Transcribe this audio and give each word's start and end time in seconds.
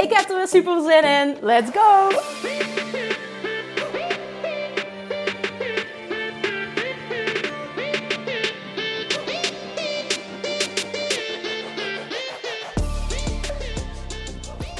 Ik 0.00 0.12
heb 0.12 0.30
er 0.30 0.36
weer 0.36 0.48
super 0.48 0.82
zin 0.82 1.04
in. 1.04 1.36
Let's 1.40 1.70
go! 1.74 2.08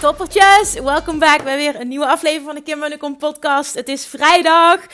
Toppertjes, 0.00 0.74
welkom 0.74 1.18
back 1.18 1.44
bij 1.44 1.56
weer 1.56 1.80
een 1.80 1.88
nieuwe 1.88 2.06
aflevering 2.06 2.46
van 2.46 2.54
de 2.54 2.62
Kim 2.62 2.78
Munnekom 2.78 3.16
podcast. 3.16 3.74
Het 3.74 3.88
is 3.88 4.06
vrijdag 4.06 4.86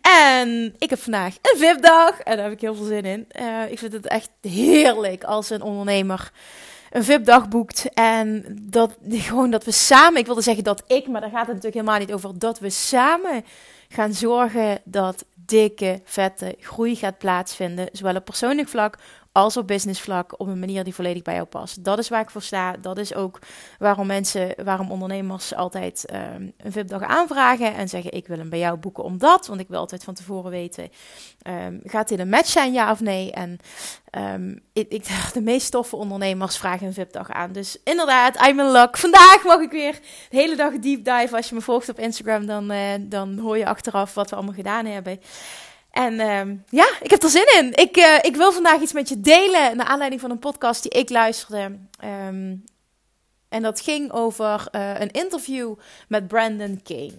en 0.00 0.74
ik 0.78 0.90
heb 0.90 0.98
vandaag 0.98 1.34
een 1.42 1.58
VIP-dag 1.58 2.20
en 2.20 2.36
daar 2.36 2.44
heb 2.44 2.54
ik 2.54 2.60
heel 2.60 2.74
veel 2.74 2.86
zin 2.86 3.04
in. 3.04 3.28
Uh, 3.40 3.70
ik 3.70 3.78
vind 3.78 3.92
het 3.92 4.06
echt 4.06 4.30
heerlijk 4.40 5.24
als 5.24 5.50
een 5.50 5.62
ondernemer 5.62 6.30
een 6.92 7.04
VIP-dag 7.04 7.48
boekt 7.48 7.88
en 7.94 8.44
dat 8.60 8.96
gewoon 9.08 9.50
dat 9.50 9.64
we 9.64 9.70
samen, 9.70 10.20
ik 10.20 10.26
wilde 10.26 10.42
zeggen 10.42 10.64
dat 10.64 10.82
ik, 10.86 11.08
maar 11.08 11.20
daar 11.20 11.30
gaat 11.30 11.46
het 11.46 11.54
natuurlijk 11.54 11.74
helemaal 11.74 11.98
niet 11.98 12.12
over, 12.12 12.38
dat 12.38 12.58
we 12.58 12.70
samen 12.70 13.44
gaan 13.88 14.12
zorgen 14.12 14.80
dat 14.84 15.24
dikke, 15.34 16.00
vette 16.04 16.56
groei 16.58 16.96
gaat 16.96 17.18
plaatsvinden, 17.18 17.88
zowel 17.92 18.16
op 18.16 18.24
persoonlijk 18.24 18.68
vlak 18.68 18.98
als 19.32 19.56
op 19.56 19.66
business 19.66 20.00
vlak 20.00 20.40
op 20.40 20.46
een 20.46 20.58
manier 20.58 20.84
die 20.84 20.94
volledig 20.94 21.22
bij 21.22 21.34
jou 21.34 21.46
past. 21.46 21.84
Dat 21.84 21.98
is 21.98 22.08
waar 22.08 22.20
ik 22.20 22.30
voor 22.30 22.42
sta. 22.42 22.72
Dat 22.72 22.98
is 22.98 23.14
ook 23.14 23.38
waarom 23.78 24.06
mensen, 24.06 24.54
waarom 24.64 24.90
ondernemers 24.90 25.54
altijd 25.54 26.04
um, 26.12 26.52
een 26.56 26.72
VIP-dag 26.72 27.02
aanvragen 27.02 27.74
en 27.74 27.88
zeggen: 27.88 28.12
Ik 28.12 28.26
wil 28.26 28.38
hem 28.38 28.48
bij 28.48 28.58
jou 28.58 28.76
boeken 28.76 29.04
omdat. 29.04 29.46
Want 29.46 29.60
ik 29.60 29.68
wil 29.68 29.78
altijd 29.78 30.04
van 30.04 30.14
tevoren 30.14 30.50
weten: 30.50 30.88
um, 31.48 31.80
gaat 31.84 32.08
dit 32.08 32.18
een 32.18 32.28
match 32.28 32.48
zijn, 32.48 32.72
ja 32.72 32.90
of 32.90 33.00
nee? 33.00 33.32
En 33.32 33.58
um, 34.18 34.62
ik, 34.72 35.06
de 35.34 35.42
meest 35.42 35.70
toffe 35.70 35.96
ondernemers 35.96 36.56
vragen 36.56 36.86
een 36.86 36.94
VIP-dag 36.94 37.30
aan. 37.30 37.52
Dus 37.52 37.78
inderdaad, 37.84 38.46
I'm 38.46 38.60
in 38.60 38.70
luck. 38.70 38.96
Vandaag 38.98 39.42
mag 39.44 39.60
ik 39.60 39.70
weer 39.70 40.00
de 40.30 40.36
hele 40.36 40.56
dag 40.56 40.72
deep 40.72 41.04
dive. 41.04 41.36
Als 41.36 41.48
je 41.48 41.54
me 41.54 41.60
volgt 41.60 41.88
op 41.88 41.98
Instagram, 41.98 42.46
dan, 42.46 42.72
uh, 42.72 42.78
dan 43.00 43.38
hoor 43.38 43.58
je 43.58 43.66
achteraf 43.66 44.14
wat 44.14 44.30
we 44.30 44.36
allemaal 44.36 44.54
gedaan 44.54 44.86
hebben. 44.86 45.20
En 45.92 46.12
uh, 46.12 46.58
ja, 46.68 46.88
ik 47.02 47.10
heb 47.10 47.22
er 47.22 47.28
zin 47.28 47.54
in. 47.58 47.72
Ik, 47.74 47.96
uh, 47.96 48.18
ik 48.20 48.36
wil 48.36 48.52
vandaag 48.52 48.80
iets 48.80 48.92
met 48.92 49.08
je 49.08 49.20
delen. 49.20 49.76
Naar 49.76 49.86
aanleiding 49.86 50.20
van 50.20 50.30
een 50.30 50.38
podcast 50.38 50.82
die 50.82 50.92
ik 50.92 51.10
luisterde. 51.10 51.78
Um, 52.04 52.64
en 53.48 53.62
dat 53.62 53.80
ging 53.80 54.12
over 54.12 54.68
uh, 54.72 55.00
een 55.00 55.10
interview 55.10 55.74
met 56.08 56.28
Brandon 56.28 56.80
Kane. 56.82 57.18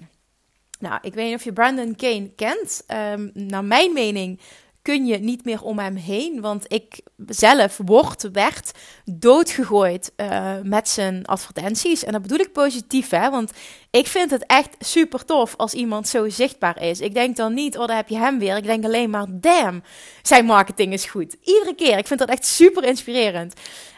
Nou, 0.80 1.00
ik 1.02 1.14
weet 1.14 1.26
niet 1.26 1.36
of 1.36 1.44
je 1.44 1.54
Brandon 1.54 1.96
Kane 1.96 2.30
kent. 2.36 2.84
Um, 2.88 3.32
naar 3.34 3.64
mijn 3.64 3.94
mening 3.94 4.40
kun 4.84 5.06
je 5.06 5.18
niet 5.18 5.46
meer 5.46 5.62
om 5.62 5.80
hem 5.80 5.96
heen. 5.96 6.42
Want 6.42 6.66
ik 6.68 7.02
zelf 7.28 7.80
word, 7.86 8.30
werd 8.32 8.72
doodgegooid 9.06 10.12
uh, 10.18 10.54
met 10.64 10.90
zijn 10.90 11.26
advertenties. 11.26 12.04
En 12.04 12.12
dat 12.12 12.22
bedoel 12.22 12.40
ik 12.40 12.52
positief, 12.52 13.10
hè. 13.10 13.30
Want 13.30 13.52
ik 13.92 14.08
vind 14.08 14.32
het 14.32 14.46
echt 14.46 14.76
super 14.80 15.26
tof 15.26 15.56
als 15.58 15.74
iemand 15.74 16.08
zo 16.08 16.30
zichtbaar 16.30 16.82
is. 16.82 17.02
Ik 17.02 17.14
denk 17.14 17.36
dan 17.36 17.54
niet, 17.54 17.78
oh, 17.78 17.88
daar 17.88 17.96
heb 17.96 18.10
je 18.10 18.18
hem 18.18 18.40
weer. 18.40 18.58
Ik 18.58 18.64
denk 18.64 18.86
alleen 18.86 19.10
maar, 19.10 19.26
damn, 19.30 19.84
zijn 20.22 20.46
marketing 20.46 20.94
is 20.94 21.06
goed. 21.06 21.36
Iedere 21.42 21.76
keer. 21.76 21.98
Ik 21.98 22.08
vind 22.08 22.20
dat 22.20 22.30
echt 22.30 22.46
super 22.46 22.84
inspirerend. 22.84 23.54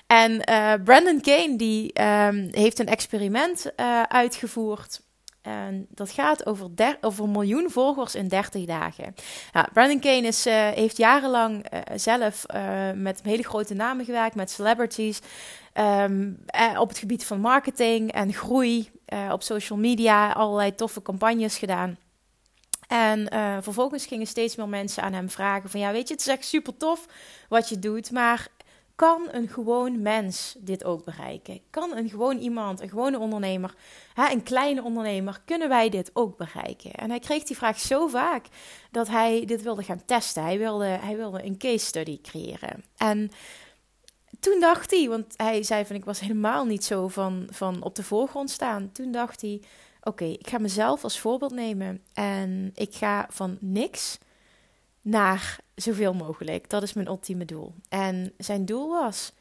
En 0.07 0.31
uh, 0.49 0.73
Brandon 0.83 1.21
Kane, 1.21 1.55
die 1.55 2.01
um, 2.01 2.47
heeft 2.51 2.79
een 2.79 2.87
experiment 2.87 3.71
uh, 3.79 4.01
uitgevoerd 4.01 5.01
en 5.45 5.87
dat 5.89 6.11
gaat 6.11 6.45
over, 6.45 6.75
der, 6.75 6.97
over 7.01 7.23
een 7.23 7.31
miljoen 7.31 7.69
volgers 7.69 8.15
in 8.15 8.27
30 8.27 8.65
dagen. 8.65 9.15
Brandon 9.73 9.99
Kane 9.99 10.27
is, 10.27 10.47
uh, 10.47 10.69
heeft 10.69 10.97
jarenlang 10.97 11.65
uh, 11.73 11.79
zelf 11.95 12.45
uh, 12.55 12.91
met 12.95 13.19
hele 13.23 13.43
grote 13.43 13.73
namen 13.73 14.05
gewerkt, 14.05 14.35
met 14.35 14.51
celebrities. 14.51 15.21
Um, 15.73 16.45
op 16.77 16.89
het 16.89 16.97
gebied 16.97 17.25
van 17.25 17.39
marketing 17.39 18.11
en 18.11 18.33
groei. 18.33 18.91
op 19.31 19.43
social 19.43 19.79
media 19.79 20.31
allerlei 20.31 20.75
toffe 20.75 21.01
campagnes 21.01 21.57
gedaan. 21.57 21.97
En 22.87 23.27
vervolgens 23.63 24.05
gingen 24.05 24.27
steeds 24.27 24.55
meer 24.55 24.69
mensen 24.69 25.03
aan 25.03 25.13
hem 25.13 25.29
vragen: 25.29 25.69
van 25.69 25.79
ja, 25.79 25.91
weet 25.91 26.07
je, 26.07 26.13
het 26.13 26.25
is 26.25 26.33
echt 26.33 26.45
super 26.45 26.77
tof 26.77 27.05
wat 27.49 27.69
je 27.69 27.79
doet, 27.79 28.11
maar 28.11 28.47
kan 28.95 29.27
een 29.31 29.47
gewoon 29.47 30.01
mens 30.01 30.55
dit 30.59 30.83
ook 30.83 31.03
bereiken? 31.03 31.61
Kan 31.69 31.97
een 31.97 32.09
gewoon 32.09 32.37
iemand, 32.37 32.81
een 32.81 32.89
gewone 32.89 33.19
ondernemer, 33.19 33.75
een 34.15 34.43
kleine 34.43 34.83
ondernemer, 34.83 35.41
kunnen 35.45 35.69
wij 35.69 35.89
dit 35.89 36.11
ook 36.13 36.37
bereiken? 36.37 36.93
En 36.93 37.09
hij 37.09 37.19
kreeg 37.19 37.43
die 37.43 37.55
vraag 37.55 37.79
zo 37.79 38.07
vaak 38.07 38.45
dat 38.91 39.07
hij 39.07 39.45
dit 39.45 39.61
wilde 39.61 39.83
gaan 39.83 40.05
testen. 40.05 40.43
Hij 40.43 40.57
wilde, 40.57 40.85
hij 40.85 41.15
wilde 41.15 41.43
een 41.43 41.57
case 41.57 41.85
study 41.85 42.21
creëren. 42.21 42.83
En 42.97 43.31
toen 44.39 44.59
dacht 44.59 44.91
hij, 44.91 45.09
want 45.09 45.33
hij 45.37 45.63
zei 45.63 45.85
van 45.85 45.95
ik 45.95 46.05
was 46.05 46.19
helemaal 46.19 46.65
niet 46.65 46.85
zo 46.85 47.07
van, 47.07 47.47
van 47.49 47.83
op 47.83 47.95
de 47.95 48.03
voorgrond 48.03 48.49
staan. 48.49 48.91
Toen 48.91 49.11
dacht 49.11 49.41
hij, 49.41 49.61
oké, 50.01 50.25
ik 50.25 50.47
ga 50.47 50.57
mezelf 50.57 51.03
als 51.03 51.19
voorbeeld 51.19 51.53
nemen 51.53 52.03
en 52.13 52.71
ik 52.73 52.95
ga 52.95 53.27
van 53.29 53.57
niks 53.59 54.17
naar 55.01 55.59
zoveel 55.75 56.13
mogelijk. 56.13 56.69
Dat 56.69 56.83
is 56.83 56.93
mijn 56.93 57.07
ultieme 57.07 57.45
doel. 57.45 57.73
En 57.89 58.33
zijn 58.37 58.65
doel 58.65 58.89
was 58.89 59.33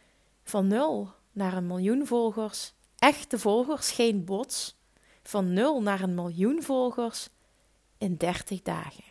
van 0.44 0.66
nul 0.66 1.10
naar 1.32 1.56
een 1.56 1.66
miljoen 1.66 2.06
volgers. 2.06 2.72
Echte 2.98 3.38
volgers, 3.38 3.90
geen 3.90 4.24
bots. 4.24 4.76
Van 5.22 5.52
nul 5.52 5.82
naar 5.82 6.00
een 6.00 6.14
miljoen 6.14 6.62
volgers 6.62 7.28
in 7.98 8.16
30 8.16 8.62
dagen. 8.62 9.04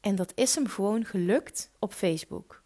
En 0.00 0.16
dat 0.16 0.32
is 0.34 0.54
hem 0.54 0.66
gewoon 0.66 1.04
gelukt 1.04 1.70
op 1.78 1.92
Facebook. 1.92 2.62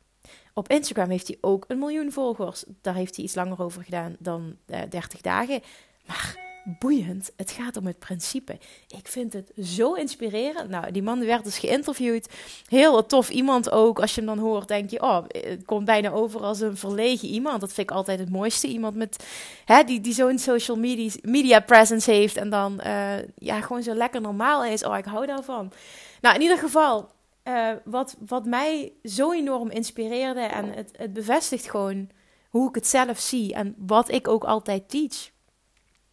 Op 0.54 0.68
Instagram 0.68 1.10
heeft 1.10 1.26
hij 1.26 1.38
ook 1.40 1.64
een 1.68 1.78
miljoen 1.78 2.12
volgers. 2.12 2.64
Daar 2.80 2.94
heeft 2.94 3.16
hij 3.16 3.24
iets 3.24 3.34
langer 3.34 3.62
over 3.62 3.82
gedaan 3.84 4.16
dan 4.18 4.56
uh, 4.66 4.82
eh, 4.82 4.90
30 4.90 5.20
dagen. 5.20 5.62
Maar 6.06 6.51
boeiend. 6.64 7.32
Het 7.36 7.50
gaat 7.50 7.76
om 7.76 7.86
het 7.86 7.98
principe. 7.98 8.58
Ik 8.88 9.08
vind 9.08 9.32
het 9.32 9.50
zo 9.62 9.92
inspirerend. 9.92 10.68
Nou, 10.68 10.90
die 10.90 11.02
man 11.02 11.24
werd 11.24 11.44
dus 11.44 11.58
geïnterviewd. 11.58 12.28
Heel 12.68 13.06
tof 13.06 13.30
iemand 13.30 13.70
ook. 13.70 14.00
Als 14.00 14.14
je 14.14 14.20
hem 14.20 14.36
dan 14.36 14.38
hoort, 14.38 14.68
denk 14.68 14.90
je, 14.90 15.02
oh, 15.02 15.24
het 15.28 15.64
komt 15.64 15.84
bijna 15.84 16.10
over 16.10 16.40
als 16.40 16.60
een 16.60 16.76
verlegen 16.76 17.28
iemand. 17.28 17.60
Dat 17.60 17.72
vind 17.72 17.90
ik 17.90 17.96
altijd 17.96 18.18
het 18.18 18.30
mooiste. 18.30 18.66
Iemand 18.66 18.94
met, 18.94 19.26
hè, 19.64 19.84
die, 19.84 20.00
die 20.00 20.12
zo'n 20.12 20.38
social 20.38 20.76
media, 20.76 21.10
media 21.22 21.60
presence 21.60 22.10
heeft. 22.10 22.36
En 22.36 22.50
dan, 22.50 22.80
uh, 22.86 23.14
ja, 23.36 23.60
gewoon 23.60 23.82
zo 23.82 23.94
lekker 23.94 24.20
normaal 24.20 24.64
is. 24.64 24.84
Oh, 24.84 24.96
ik 24.96 25.04
hou 25.04 25.26
daarvan. 25.26 25.72
Nou, 26.20 26.34
in 26.34 26.40
ieder 26.42 26.58
geval, 26.58 27.10
uh, 27.48 27.70
wat, 27.84 28.16
wat 28.26 28.44
mij 28.44 28.92
zo 29.04 29.32
enorm 29.32 29.70
inspireerde. 29.70 30.40
En 30.40 30.72
het, 30.72 30.90
het 30.96 31.12
bevestigt 31.12 31.70
gewoon 31.70 32.08
hoe 32.48 32.68
ik 32.68 32.74
het 32.74 32.86
zelf 32.86 33.18
zie. 33.18 33.54
En 33.54 33.74
wat 33.78 34.10
ik 34.10 34.28
ook 34.28 34.44
altijd 34.44 34.88
teach. 34.88 35.30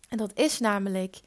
En 0.10 0.18
dat 0.18 0.32
is 0.34 0.60
namelijk 0.60 1.20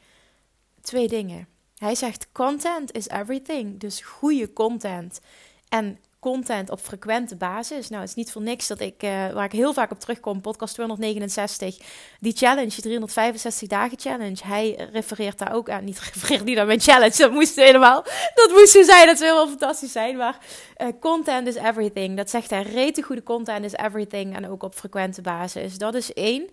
twee 0.81 1.09
dingen. 1.09 1.49
Hij 1.77 1.95
zegt: 1.95 2.33
content 2.33 2.93
is 2.93 3.09
everything. 3.09 3.81
Dus 3.81 4.01
goede 4.01 4.53
content. 4.53 5.21
En 5.69 5.99
content 6.23 6.71
op 6.71 6.81
frequente 6.81 7.37
basis. 7.37 7.89
Nou, 7.89 8.01
het 8.01 8.11
is 8.11 8.17
niet 8.17 8.33
voor 8.33 8.43
niks 8.43 8.67
dat 8.67 8.81
ik, 8.81 9.03
uh, 9.03 9.33
waar 9.33 9.45
ik 9.45 9.53
heel 9.53 9.73
vaak 9.73 9.91
op 9.91 10.01
terugkom, 10.01 10.41
podcast 10.41 10.75
269, 10.75 11.79
die 12.21 12.37
challenge, 12.37 12.69
die 12.69 12.83
365 12.83 13.69
dagen 13.69 13.99
challenge. 14.01 14.37
Hij 14.45 14.89
refereert 14.93 15.39
daar 15.39 15.55
ook 15.55 15.71
aan. 15.71 15.85
Niet 15.85 16.01
refereert 16.13 16.45
niet 16.45 16.59
aan 16.59 16.67
mijn 16.67 16.81
challenge, 16.81 17.17
dat 17.17 17.33
moest 17.33 17.57
helemaal, 17.57 18.05
dat 18.35 18.51
moest 18.51 18.73
zo 18.73 18.83
zijn, 18.83 19.07
dat 19.07 19.19
zou 19.19 19.33
wel 19.33 19.49
fantastisch 19.49 19.93
zijn. 19.93 20.17
Maar 20.17 20.39
uh, 20.77 20.89
content 21.01 21.47
is 21.47 21.55
everything. 21.55 22.17
Dat 22.17 22.31
zegt 22.31 22.51
hij, 22.51 22.63
rete 22.63 23.03
goede 23.03 23.23
content 23.23 23.65
is 23.65 23.73
everything. 23.73 24.37
En 24.37 24.51
ook 24.51 24.63
op 24.63 24.75
frequente 24.75 25.23
basis. 25.23 25.79
Dat 25.79 25.95
is 25.95 26.13
één. 26.13 26.51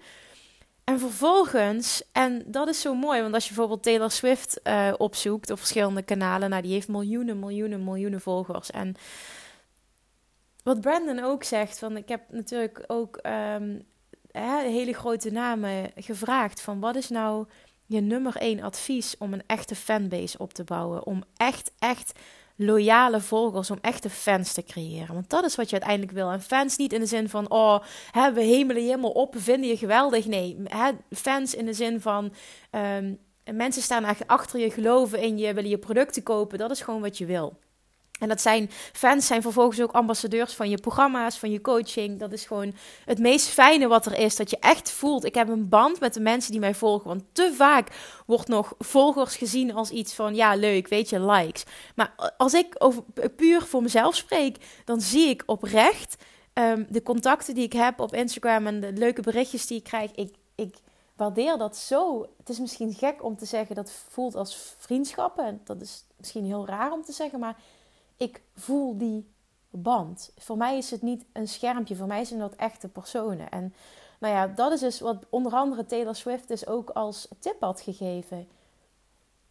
En 0.89 0.99
vervolgens, 0.99 2.03
en 2.11 2.43
dat 2.45 2.67
is 2.67 2.81
zo 2.81 2.95
mooi, 2.95 3.21
want 3.21 3.33
als 3.33 3.43
je 3.43 3.49
bijvoorbeeld 3.49 3.83
Taylor 3.83 4.11
Swift 4.11 4.59
uh, 4.63 4.93
opzoekt 4.97 5.49
op 5.49 5.57
verschillende 5.57 6.01
kanalen, 6.01 6.49
nou 6.49 6.61
die 6.61 6.71
heeft 6.71 6.87
miljoenen, 6.87 7.39
miljoenen, 7.39 7.83
miljoenen 7.83 8.21
volgers. 8.21 8.71
En 8.71 8.95
wat 10.63 10.81
Brandon 10.81 11.23
ook 11.23 11.43
zegt, 11.43 11.79
van 11.79 11.97
ik 11.97 12.09
heb 12.09 12.21
natuurlijk 12.29 12.83
ook 12.87 13.19
um, 13.55 13.85
hè, 14.31 14.61
hele 14.61 14.93
grote 14.93 15.31
namen 15.31 15.91
gevraagd 15.95 16.61
van 16.61 16.79
wat 16.79 16.95
is 16.95 17.09
nou 17.09 17.47
je 17.85 18.01
nummer 18.01 18.35
één 18.35 18.61
advies 18.61 19.17
om 19.17 19.33
een 19.33 19.43
echte 19.47 19.75
fanbase 19.75 20.37
op 20.37 20.53
te 20.53 20.63
bouwen, 20.63 21.05
om 21.05 21.23
echt, 21.37 21.71
echt 21.79 22.19
loyale 22.61 23.21
volgers, 23.21 23.71
om 23.71 23.77
echte 23.81 24.09
fans 24.09 24.53
te 24.53 24.63
creëren. 24.63 25.13
Want 25.13 25.29
dat 25.29 25.45
is 25.45 25.55
wat 25.55 25.69
je 25.69 25.75
uiteindelijk 25.75 26.11
wil. 26.11 26.31
En 26.31 26.41
fans 26.41 26.77
niet 26.77 26.93
in 26.93 26.99
de 26.99 27.05
zin 27.05 27.29
van, 27.29 27.49
oh, 27.49 27.79
hè, 28.11 28.33
we 28.33 28.41
hemelen 28.41 28.81
je 28.81 28.87
helemaal 28.87 29.11
op, 29.11 29.33
we 29.33 29.39
vinden 29.39 29.69
je 29.69 29.77
geweldig. 29.77 30.25
Nee, 30.25 30.57
hè, 30.63 30.91
fans 31.11 31.55
in 31.55 31.65
de 31.65 31.73
zin 31.73 32.01
van, 32.01 32.33
um, 32.71 33.19
mensen 33.51 33.81
staan 33.81 34.05
achter 34.25 34.59
je, 34.59 34.71
geloven 34.71 35.21
in 35.21 35.37
je, 35.37 35.53
willen 35.53 35.69
je 35.69 35.77
producten 35.77 36.23
kopen. 36.23 36.57
Dat 36.57 36.71
is 36.71 36.81
gewoon 36.81 37.01
wat 37.01 37.17
je 37.17 37.25
wil. 37.25 37.57
En 38.19 38.27
dat 38.27 38.41
zijn 38.41 38.69
fans 38.93 39.27
zijn 39.27 39.41
vervolgens 39.41 39.81
ook 39.81 39.91
ambassadeurs 39.91 40.53
van 40.53 40.69
je 40.69 40.77
programma's, 40.77 41.37
van 41.37 41.51
je 41.51 41.61
coaching. 41.61 42.19
Dat 42.19 42.33
is 42.33 42.45
gewoon 42.45 42.73
het 43.05 43.19
meest 43.19 43.47
fijne 43.47 43.87
wat 43.87 44.05
er 44.05 44.17
is. 44.17 44.35
Dat 44.35 44.49
je 44.49 44.57
echt 44.59 44.91
voelt. 44.91 45.25
Ik 45.25 45.35
heb 45.35 45.49
een 45.49 45.69
band 45.69 45.99
met 45.99 46.13
de 46.13 46.19
mensen 46.19 46.51
die 46.51 46.59
mij 46.59 46.75
volgen. 46.75 47.07
Want 47.07 47.23
te 47.31 47.53
vaak 47.55 47.87
wordt 48.25 48.47
nog 48.47 48.73
volgers 48.77 49.35
gezien 49.35 49.73
als 49.73 49.89
iets 49.89 50.13
van 50.13 50.35
ja, 50.35 50.55
leuk, 50.55 50.87
weet 50.87 51.09
je, 51.09 51.21
likes. 51.21 51.63
Maar 51.95 52.33
als 52.37 52.53
ik 52.53 52.75
over, 52.77 53.03
puur 53.35 53.61
voor 53.61 53.81
mezelf 53.81 54.15
spreek, 54.15 54.57
dan 54.85 55.01
zie 55.01 55.29
ik 55.29 55.43
oprecht 55.45 56.15
um, 56.53 56.85
de 56.89 57.03
contacten 57.03 57.53
die 57.53 57.63
ik 57.63 57.73
heb 57.73 57.99
op 57.99 58.13
Instagram 58.13 58.67
en 58.67 58.79
de 58.79 58.93
leuke 58.93 59.21
berichtjes 59.21 59.67
die 59.67 59.77
ik 59.77 59.83
krijg. 59.83 60.11
Ik, 60.11 60.35
ik 60.55 60.75
waardeer 61.15 61.57
dat 61.57 61.77
zo. 61.77 62.27
Het 62.37 62.49
is 62.49 62.59
misschien 62.59 62.93
gek 62.93 63.23
om 63.23 63.37
te 63.37 63.45
zeggen 63.45 63.75
dat 63.75 63.91
voelt 63.91 64.35
als 64.35 64.75
vriendschappen. 64.77 65.61
Dat 65.63 65.81
is 65.81 66.05
misschien 66.17 66.45
heel 66.45 66.67
raar 66.67 66.91
om 66.91 67.03
te 67.03 67.11
zeggen, 67.11 67.39
maar 67.39 67.57
ik 68.19 68.41
voel 68.55 68.97
die 68.97 69.27
band. 69.69 70.31
Voor 70.37 70.57
mij 70.57 70.77
is 70.77 70.91
het 70.91 71.01
niet 71.01 71.25
een 71.33 71.47
schermpje, 71.47 71.95
voor 71.95 72.07
mij 72.07 72.23
zijn 72.23 72.39
dat 72.39 72.55
echte 72.55 72.87
personen. 72.87 73.49
En 73.49 73.73
nou 74.19 74.33
ja, 74.33 74.47
dat 74.47 74.71
is 74.71 74.79
dus 74.79 74.99
wat 74.99 75.25
onder 75.29 75.51
andere 75.51 75.85
Taylor 75.85 76.15
Swift 76.15 76.47
dus 76.47 76.67
ook 76.67 76.89
als 76.89 77.27
tip 77.39 77.59
had 77.59 77.81
gegeven. 77.81 78.47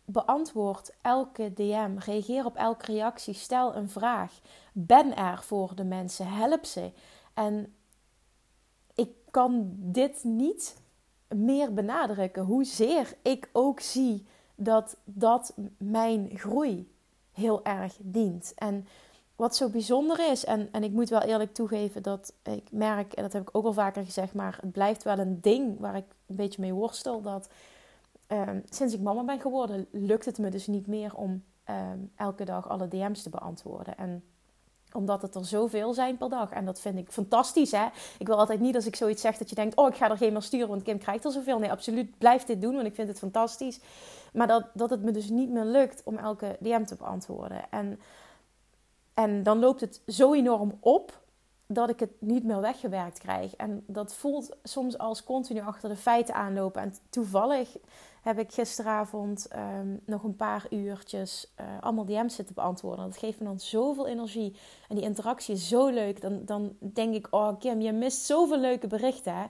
Beantwoord 0.05 0.95
elke 1.03 1.53
DM, 1.53 1.97
reageer 1.99 2.45
op 2.45 2.57
elke 2.57 2.93
reactie, 2.93 3.35
stel 3.35 3.77
een 3.77 3.89
vraag. 3.89 4.33
Ben 4.73 5.17
er 5.17 5.43
voor 5.43 5.75
de 5.75 5.85
mensen, 5.85 6.27
help 6.27 6.65
ze. 6.65 6.91
En 7.35 7.75
ik 8.95 9.11
kan 9.31 9.73
dit 9.77 10.25
niet 10.25 10.77
meer 11.29 11.75
benadrukken, 11.75 12.43
hoezeer 12.43 13.17
ik 13.23 13.49
ook 13.53 13.81
zie 13.81 14.27
dat 14.55 14.97
dat 15.05 15.55
mijn 15.79 16.31
groei 16.35 16.97
heel 17.39 17.65
erg 17.65 17.97
dient. 18.01 18.53
En 18.55 18.87
wat 19.37 19.57
zo 19.57 19.69
bijzonder 19.69 20.31
is, 20.31 20.45
en, 20.45 20.69
en 20.73 20.85
ik 20.85 20.93
moet 20.93 21.09
wel 21.09 21.23
eerlijk 21.23 21.55
toegeven 21.55 22.03
dat 22.03 22.33
ik 22.43 22.73
merk, 22.73 23.13
en 23.13 23.23
dat 23.23 23.33
heb 23.33 23.43
ik 23.43 23.57
ook 23.57 23.65
al 23.65 23.73
vaker 23.73 24.05
gezegd, 24.05 24.35
maar 24.35 24.59
het 24.61 24.73
blijft 24.73 25.03
wel 25.03 25.19
een 25.19 25.41
ding 25.41 25.81
waar 25.81 25.97
ik 25.97 26.05
een 26.27 26.37
beetje 26.37 26.61
mee 26.61 26.73
worstel. 26.73 27.21
Dat 27.21 27.49
ehm, 28.27 28.61
sinds 28.71 28.95
ik 28.95 29.01
mama 29.01 29.25
ben 29.25 29.41
geworden, 29.41 29.87
lukt 29.91 30.25
het 30.25 30.39
me 30.39 30.51
dus 30.51 30.67
niet 30.67 30.87
meer 30.87 31.15
om 31.15 31.45
ehm, 31.65 31.99
elke 32.17 32.45
dag 32.45 32.69
alle 32.69 32.89
DM's 32.89 33.23
te 33.23 33.31
beantwoorden. 33.31 33.97
En 33.97 34.25
omdat 34.93 35.23
het 35.23 35.35
er 35.35 35.45
zoveel 35.45 35.95
zijn 35.95 36.17
per 36.17 36.29
dag. 36.29 36.51
En 36.51 36.65
dat 36.65 36.81
vind 36.81 36.99
ik 36.99 37.11
fantastisch. 37.11 37.71
Hè? 37.71 37.87
Ik 38.19 38.27
wil 38.27 38.39
altijd 38.39 38.61
niet 38.61 38.75
als 38.75 38.87
ik 38.87 38.97
zoiets 38.97 39.23
zeg 39.23 39.37
dat 39.37 39.49
je 39.49 39.55
denkt: 39.55 39.77
Oh, 39.77 39.89
ik 39.89 39.95
ga 39.95 40.11
er 40.11 40.17
geen 40.17 40.33
meer 40.33 40.43
sturen, 40.43 40.69
want 40.69 40.83
Kim 40.83 40.99
krijgt 40.99 41.25
er 41.25 41.33
zoveel. 41.33 41.59
Nee, 41.59 41.71
absoluut. 41.71 42.19
Blijf 42.19 42.45
dit 42.45 42.61
doen, 42.61 42.75
want 42.75 42.87
ik 42.87 42.95
vind 42.95 43.09
het 43.09 43.19
fantastisch. 43.19 43.81
Maar 44.33 44.47
dat, 44.47 44.65
dat 44.73 44.91
het 44.91 45.03
me 45.03 45.11
dus 45.11 45.29
niet 45.29 45.51
meer 45.51 45.65
lukt 45.65 46.03
om 46.05 46.17
elke 46.17 46.57
DM 46.61 46.85
te 46.85 46.95
beantwoorden. 46.95 47.71
En, 47.71 48.01
en 49.15 49.43
dan 49.43 49.59
loopt 49.59 49.81
het 49.81 50.01
zo 50.07 50.35
enorm 50.35 50.73
op 50.81 51.21
dat 51.67 51.89
ik 51.89 52.01
het 52.01 52.11
niet 52.19 52.45
meer 52.45 52.61
weggewerkt 52.61 53.19
krijg. 53.19 53.57
En 53.57 53.85
dat 53.87 54.15
voelt 54.15 54.57
soms 54.63 54.99
als 54.99 55.25
continu 55.25 55.61
achter 55.61 55.89
de 55.89 55.97
feiten 55.97 56.35
aanlopen. 56.35 56.83
En 56.83 56.95
toevallig 57.11 57.77
heb 58.29 58.39
ik 58.39 58.53
gisteravond 58.53 59.49
ehm, 59.49 59.97
nog 60.05 60.23
een 60.23 60.37
paar 60.37 60.67
uurtjes 60.71 61.53
uh, 61.61 61.67
allemaal 61.81 62.05
DM's 62.05 62.35
zitten 62.35 62.55
beantwoorden. 62.55 63.05
Dat 63.05 63.17
geeft 63.17 63.39
me 63.39 63.45
dan 63.45 63.61
zoveel 63.61 64.07
energie. 64.07 64.57
En 64.89 64.95
die 64.95 65.05
interactie 65.05 65.55
is 65.55 65.69
zo 65.69 65.89
leuk. 65.89 66.21
Dan, 66.21 66.45
dan 66.45 66.77
denk 66.81 67.15
ik, 67.15 67.27
oh 67.31 67.59
Kim, 67.59 67.81
je 67.81 67.93
mist 67.93 68.25
zoveel 68.25 68.59
leuke 68.59 68.87
berichten. 68.87 69.35
Hè? 69.35 69.45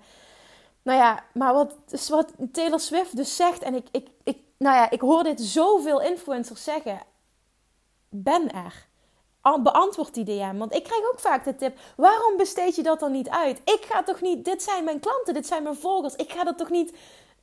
Nou 0.83 0.99
ja, 0.99 1.25
maar 1.35 1.55
wat, 1.55 1.75
wat 2.09 2.33
Taylor 2.53 2.81
Swift 2.81 3.17
dus 3.17 3.37
zegt... 3.37 3.63
en 3.63 3.75
ik, 3.75 3.87
ik, 3.91 4.09
ik, 4.25 4.39
nou 4.59 4.77
ja, 4.77 4.91
ik 4.91 5.01
hoor 5.01 5.23
dit 5.23 5.41
zoveel 5.41 6.01
influencers 6.01 6.65
zeggen. 6.65 7.01
Ben 8.09 8.53
er. 8.53 8.87
Beantwoord 9.63 10.15
die 10.15 10.25
DM. 10.25 10.57
Want 10.57 10.75
ik 10.75 10.83
krijg 10.83 11.03
ook 11.13 11.21
vaak 11.21 11.45
de 11.45 11.57
tip: 11.57 11.79
waarom 11.97 12.37
besteed 12.37 12.75
je 12.75 12.83
dat 12.83 13.01
dan 13.01 13.13
niet 13.13 13.29
uit? 13.29 13.61
Ik 13.65 13.87
ga 13.89 14.03
toch 14.03 14.21
niet, 14.21 14.45
dit 14.45 14.63
zijn 14.63 14.85
mijn 14.85 15.01
klanten, 15.01 15.35
dit 15.35 15.47
zijn 15.47 15.63
mijn 15.63 15.77
volgers. 15.77 16.15
Ik 16.15 16.33
ga 16.33 16.45
dat 16.45 16.59
toch 16.59 16.71
niet 16.71 16.97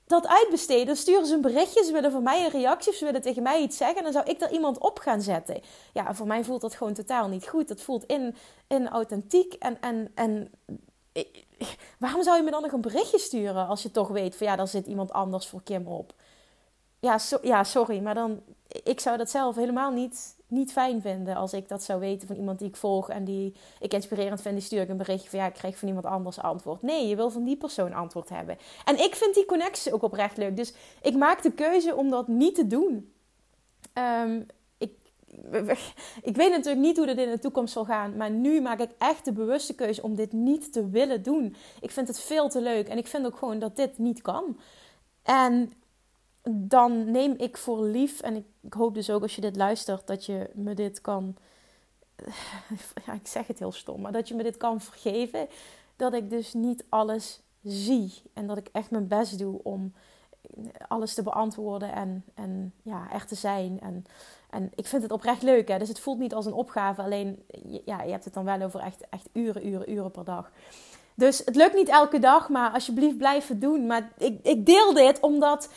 dat 0.08 0.28
uitbesteden. 0.28 0.96
Sturen 0.96 1.26
ze 1.26 1.34
een 1.34 1.42
berichtje, 1.42 1.84
ze 1.84 1.92
willen 1.92 2.12
van 2.12 2.24
mij 2.24 2.46
een 2.46 2.52
reactie, 2.52 2.94
ze 2.94 3.06
willen 3.06 3.22
tegen 3.22 3.44
mij 3.44 3.62
iets 3.62 3.78
zeggen. 3.78 3.98
En 3.98 4.04
dan 4.04 4.12
zou 4.12 4.26
ik 4.26 4.40
daar 4.40 4.52
iemand 4.52 4.78
op 4.78 5.00
gaan 5.00 5.22
zetten. 5.22 5.62
Ja, 5.94 6.14
voor 6.14 6.28
mij 6.28 6.44
voelt 6.44 6.62
dat 6.62 6.76
gewoon 6.76 6.94
totaal 6.94 7.28
niet 7.28 7.48
goed. 7.48 7.68
Dat 7.68 7.82
voelt 7.82 8.04
in, 8.04 8.36
in 8.68 8.90
authentiek. 8.90 9.54
En, 9.54 9.82
en, 9.82 10.12
en 10.16 10.52
waarom 12.00 12.24
zou 12.24 12.38
je 12.38 12.44
me 12.44 12.52
dan 12.52 12.62
nog 12.62 12.72
een 12.72 12.82
berichtje 12.82 13.20
sturen 13.20 13.68
als 13.68 13.84
je 13.84 13.92
toch 13.92 14.08
weet 14.08 14.36
van 14.36 14.48
ja, 14.48 14.56
daar 14.56 14.68
zit 14.68 14.88
iemand 14.88 15.12
anders 15.12 15.48
voor 15.48 15.64
Kim 15.64 15.88
op? 15.88 16.14
Ja, 17.00 17.20
ja 17.42 17.64
sorry, 17.64 18.00
maar 18.00 18.14
dan, 18.14 18.42
ik 18.68 19.00
zou 19.00 19.18
dat 19.18 19.30
zelf 19.30 19.56
helemaal 19.56 19.92
niet 19.92 20.35
niet 20.48 20.72
fijn 20.72 21.02
vinden 21.02 21.36
als 21.36 21.54
ik 21.54 21.68
dat 21.68 21.84
zou 21.84 22.00
weten 22.00 22.28
van 22.28 22.36
iemand 22.36 22.60
die 22.60 22.68
ik 22.68 22.76
volg 22.76 23.10
en 23.10 23.24
die 23.24 23.56
ik 23.80 23.94
inspirerend 23.94 24.42
vind. 24.42 24.56
Die 24.56 24.64
stuur 24.64 24.82
ik 24.82 24.90
een 24.90 24.98
berichtje 24.98 25.30
van 25.30 25.40
ja, 25.40 25.46
ik 25.46 25.54
krijg 25.54 25.78
van 25.78 25.88
iemand 25.88 26.06
anders 26.06 26.40
antwoord. 26.40 26.82
Nee, 26.82 27.08
je 27.08 27.16
wil 27.16 27.30
van 27.30 27.44
die 27.44 27.58
persoon 27.58 27.94
antwoord 27.94 28.30
hebben. 28.30 28.58
En 28.86 29.00
ik 29.00 29.16
vind 29.16 29.36
die 29.36 29.46
connectie 29.46 29.94
ook 29.94 30.04
oprecht 30.04 30.38
leuk. 30.38 30.56
Dus 30.56 30.74
ik 31.02 31.16
maak 31.16 31.42
de 31.42 31.52
keuze 31.52 31.96
om 31.96 32.10
dat 32.10 32.28
niet 32.28 32.56
te 32.56 32.68
doen. 32.68 33.14
Ehm, 33.94 34.42
ik, 34.78 34.92
ik 36.30 36.36
weet 36.36 36.52
natuurlijk 36.52 36.86
niet 36.86 36.98
hoe 36.98 37.06
dit 37.06 37.18
in 37.18 37.30
de 37.30 37.40
toekomst 37.40 37.74
zal 37.74 37.86
gaan. 37.86 38.18
Maar 38.18 38.32
nu 38.32 38.62
maak 38.62 38.80
ik 38.80 38.92
echt 38.98 39.26
de 39.26 39.34
bewuste 39.34 39.76
keuze 39.76 40.02
om 40.02 40.16
dit 40.16 40.32
niet 40.32 40.74
te 40.74 40.90
willen 40.90 41.24
doen. 41.24 41.56
Ik 41.82 41.92
vind 41.92 42.08
het 42.08 42.20
veel 42.20 42.50
te 42.50 42.62
leuk. 42.62 42.88
En 42.88 42.98
ik 42.98 43.08
vind 43.08 43.26
ook 43.26 43.38
gewoon 43.38 43.60
dat 43.60 43.76
dit 43.76 43.98
niet 43.98 44.22
kan. 44.22 44.60
En 45.24 45.74
dan 46.50 47.12
neem 47.12 47.34
ik 47.38 47.58
voor 47.58 47.86
lief, 47.86 48.22
en 48.22 48.36
ik, 48.62 48.74
hoop 48.74 48.94
dus 48.94 49.10
ook 49.10 49.22
als 49.22 49.36
je 49.36 49.42
dit 49.42 49.56
luistert, 49.56 50.08
dat 50.08 50.26
je 50.26 50.50
me 50.54 50.74
dit 50.74 51.02
kan. 51.02 51.36
Ja, 53.06 53.14
ik 53.14 53.28
zeg 53.28 53.48
het 53.48 53.60
heel 53.60 53.72
stom, 53.72 54.02
maar 54.02 54.12
dat 54.12 54.28
je 54.28 54.36
me 54.36 54.44
dit 54.44 54.58
kan 54.58 54.82
vergeven. 54.82 55.48
Dat 55.96 56.14
ik 56.14 56.30
dus 56.30 56.54
niet 56.54 56.86
alles 56.90 57.42
zie. 57.64 58.14
En 58.34 58.48
dat 58.48 58.58
ik 58.58 58.70
echt 58.72 58.92
mijn 58.92 59.08
best 59.08 59.40
doe 59.40 59.60
om 59.64 59.94
alles 60.88 61.14
te 61.14 61.24
beantwoorden 61.24 61.94
en, 61.94 62.24
en 62.34 62.74
ja, 62.82 63.12
echt 63.12 63.28
te 63.28 63.36
zijn. 63.36 63.80
En, 63.82 64.06
en 64.50 64.72
ik 64.76 64.88
vind 64.88 65.02
het 65.02 65.12
oprecht 65.12 65.42
leuk. 65.42 65.68
Hè? 65.68 65.78
Dus 65.78 65.88
het 65.88 66.00
voelt 66.00 66.20
niet 66.20 66.34
als 66.34 66.46
een 66.46 66.54
opgave. 66.54 67.02
Alleen, 67.02 67.46
ja, 67.86 68.02
je 68.02 68.12
hebt 68.12 68.26
het 68.26 68.34
dan 68.34 68.46
wel 68.46 68.62
over 68.62 68.80
echt, 68.80 69.10
echt 69.10 69.30
uren, 69.34 69.68
uren, 69.68 69.92
uren 69.92 70.12
per 70.12 70.26
dag. 70.26 70.52
Dus 71.16 71.42
het 71.46 71.56
lukt 71.56 71.76
niet 71.76 71.90
elke 71.90 72.20
dag, 72.20 72.50
maar 72.50 72.72
alsjeblieft 72.72 73.18
blijf 73.18 73.48
het 73.48 73.62
doen. 73.62 73.86
Maar 73.86 74.12
ik, 74.18 74.40
ik 74.44 74.66
deel 74.66 74.94
dit 74.94 75.20
omdat 75.20 75.70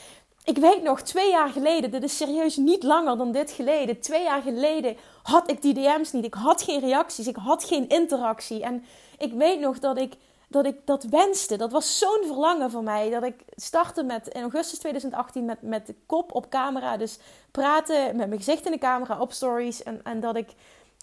ik 0.45 0.59
weet 0.59 0.83
nog, 0.83 1.03
twee 1.03 1.31
jaar 1.31 1.49
geleden, 1.49 1.91
dit 1.91 2.03
is 2.03 2.17
serieus 2.17 2.57
niet 2.57 2.83
langer 2.83 3.17
dan 3.17 3.33
dit 3.33 3.51
geleden. 3.51 4.01
Twee 4.01 4.23
jaar 4.23 4.43
geleden 4.43 4.97
had 5.23 5.51
ik 5.51 5.63
die 5.63 5.75
DM's 5.75 6.13
niet. 6.13 6.25
Ik 6.25 6.35
had 6.35 6.63
geen 6.63 6.81
reacties, 6.81 7.27
ik 7.27 7.37
had 7.37 7.65
geen 7.65 7.89
interactie. 7.89 8.63
En 8.63 8.85
ik 9.19 9.33
weet 9.33 9.61
nog 9.61 9.79
dat 9.79 9.99
ik 9.99 10.13
dat, 10.49 10.67
ik 10.67 10.77
dat 10.85 11.05
wenste. 11.05 11.57
Dat 11.57 11.73
was 11.73 11.99
zo'n 11.99 12.23
verlangen 12.27 12.71
van 12.71 12.85
mij. 12.85 13.11
Dat 13.11 13.23
ik 13.23 13.45
startte 13.55 14.03
met, 14.03 14.29
in 14.29 14.41
augustus 14.41 14.79
2018 14.79 15.45
met, 15.45 15.63
met 15.63 15.87
de 15.87 15.95
kop 16.07 16.35
op 16.35 16.49
camera. 16.49 16.97
Dus 16.97 17.19
praten 17.51 18.17
met 18.17 18.29
mijn 18.29 18.41
gezicht 18.41 18.67
in 18.67 18.73
de 18.73 18.79
camera 18.79 19.21
op 19.21 19.33
stories. 19.33 19.83
En, 19.83 20.01
en 20.05 20.21
dat 20.21 20.37
ik 20.37 20.49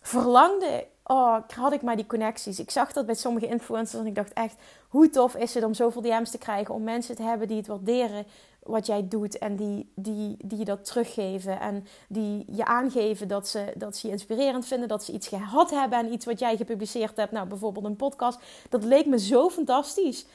verlangde, 0.02 0.88
oh, 1.04 1.38
had 1.56 1.74
ik 1.74 1.82
maar 1.82 1.96
die 1.96 2.08
connecties. 2.08 2.60
Ik 2.60 2.72
zag 2.72 2.94
dat 2.94 3.06
bij 3.06 3.16
sommige 3.16 3.48
influencers 3.48 4.02
en 4.02 4.08
ik 4.08 4.16
dacht 4.16 4.34
echt, 4.34 4.56
hoe 4.90 5.10
tof 5.10 5.36
is 5.36 5.54
het 5.54 5.64
om 5.64 5.74
zoveel 5.74 6.02
DM's 6.02 6.32
te 6.32 6.38
krijgen. 6.38 6.74
Om 6.74 6.84
mensen 6.84 7.16
te 7.16 7.24
hebben 7.24 7.48
die 7.48 7.58
het 7.58 7.68
waarderen 7.68 8.26
wat 8.66 8.86
jij 8.86 9.08
doet 9.08 9.38
en 9.38 9.56
die, 9.56 9.92
die, 9.96 10.38
die 10.46 10.58
je 10.58 10.66
dat 10.66 10.86
teruggeven 10.86 11.60
en 11.60 11.86
die 12.08 12.46
je 12.52 12.66
aangeven 12.66 13.28
dat 13.28 13.48
ze, 13.48 13.74
dat 13.76 13.96
ze 13.96 14.08
je 14.08 14.14
inspirerend 14.14 14.66
vinden, 14.66 14.88
dat 14.88 15.04
ze 15.04 15.12
iets 15.12 15.28
gehad 15.28 15.70
hebben 15.70 16.00
en 16.00 16.14
iets 16.14 16.26
wat 16.26 16.40
jij 16.40 16.58
gepubliceerd 16.58 17.18
hebt, 17.18 17.32
nou 17.32 17.48
bijvoorbeeld 17.48 17.86
een 17.86 17.96
podcast, 17.96 18.40
dat 18.70 18.84
leek 18.84 19.06
me 19.06 19.20
zo 19.20 19.50
fantastisch. 19.50 20.26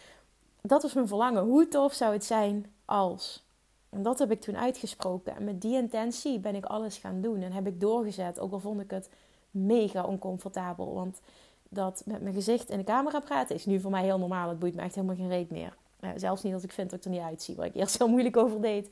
Dat 0.62 0.82
was 0.82 0.92
mijn 0.92 1.08
verlangen. 1.08 1.42
Hoe 1.42 1.68
tof 1.68 1.92
zou 1.92 2.12
het 2.12 2.24
zijn 2.24 2.72
als? 2.84 3.44
En 3.88 4.02
dat 4.02 4.18
heb 4.18 4.30
ik 4.30 4.40
toen 4.40 4.56
uitgesproken. 4.56 5.36
En 5.36 5.44
met 5.44 5.60
die 5.60 5.74
intentie 5.74 6.38
ben 6.38 6.54
ik 6.54 6.64
alles 6.64 6.96
gaan 6.96 7.20
doen 7.20 7.42
en 7.42 7.52
heb 7.52 7.66
ik 7.66 7.80
doorgezet, 7.80 8.40
ook 8.40 8.52
al 8.52 8.60
vond 8.60 8.80
ik 8.80 8.90
het 8.90 9.08
mega 9.50 10.04
oncomfortabel. 10.04 10.94
Want 10.94 11.20
dat 11.68 12.02
met 12.06 12.22
mijn 12.22 12.34
gezicht 12.34 12.70
in 12.70 12.78
de 12.78 12.84
camera 12.84 13.20
praten 13.20 13.54
is 13.54 13.66
nu 13.66 13.80
voor 13.80 13.90
mij 13.90 14.02
heel 14.02 14.18
normaal. 14.18 14.48
Het 14.48 14.58
boeit 14.58 14.74
me 14.74 14.82
echt 14.82 14.94
helemaal 14.94 15.16
geen 15.16 15.28
reet 15.28 15.50
meer. 15.50 15.76
Uh, 16.00 16.10
zelfs 16.16 16.42
niet 16.42 16.54
als 16.54 16.62
ik 16.62 16.72
vind 16.72 16.90
dat 16.90 16.98
ik 16.98 17.04
er 17.04 17.10
niet 17.10 17.20
uitzie, 17.20 17.56
waar 17.56 17.66
ik 17.66 17.74
eerst 17.74 17.96
zo 17.96 18.08
moeilijk 18.08 18.36
over 18.36 18.60
deed. 18.60 18.88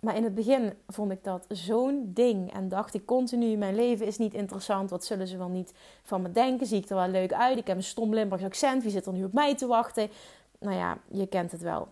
Maar 0.00 0.16
in 0.16 0.24
het 0.24 0.34
begin 0.34 0.72
vond 0.86 1.12
ik 1.12 1.24
dat 1.24 1.44
zo'n 1.48 2.10
ding. 2.14 2.52
En 2.52 2.68
dacht 2.68 2.94
ik 2.94 3.06
continu, 3.06 3.56
mijn 3.56 3.74
leven 3.74 4.06
is 4.06 4.18
niet 4.18 4.34
interessant. 4.34 4.90
Wat 4.90 5.04
zullen 5.04 5.28
ze 5.28 5.36
wel 5.36 5.48
niet 5.48 5.72
van 6.02 6.22
me 6.22 6.30
denken? 6.30 6.66
Zie 6.66 6.82
ik 6.82 6.88
er 6.88 6.96
wel 6.96 7.08
leuk 7.08 7.32
uit? 7.32 7.58
Ik 7.58 7.66
heb 7.66 7.76
een 7.76 7.82
stom 7.82 8.14
Limburgs 8.14 8.44
accent. 8.44 8.82
Wie 8.82 8.92
zit 8.92 9.06
er 9.06 9.12
nu 9.12 9.24
op 9.24 9.32
mij 9.32 9.56
te 9.56 9.66
wachten? 9.66 10.10
Nou 10.58 10.76
ja, 10.76 10.98
je 11.10 11.26
kent 11.26 11.52
het 11.52 11.62
wel. 11.62 11.88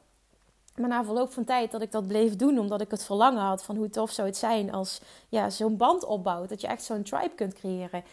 Maar 0.76 0.88
na 0.88 1.04
verloop 1.04 1.32
van 1.32 1.44
tijd 1.44 1.70
dat 1.70 1.82
ik 1.82 1.92
dat 1.92 2.06
bleef 2.06 2.36
doen, 2.36 2.58
omdat 2.58 2.80
ik 2.80 2.90
het 2.90 3.04
verlangen 3.04 3.42
had 3.42 3.62
van 3.62 3.76
hoe 3.76 3.88
tof 3.88 4.10
zou 4.10 4.28
het 4.28 4.36
zijn 4.36 4.72
als 4.72 5.00
ja, 5.28 5.50
zo'n 5.50 5.76
band 5.76 6.04
opbouwt, 6.04 6.48
dat 6.48 6.60
je 6.60 6.66
echt 6.66 6.82
zo'n 6.82 7.02
tribe 7.02 7.34
kunt 7.34 7.54
creëren, 7.54 8.04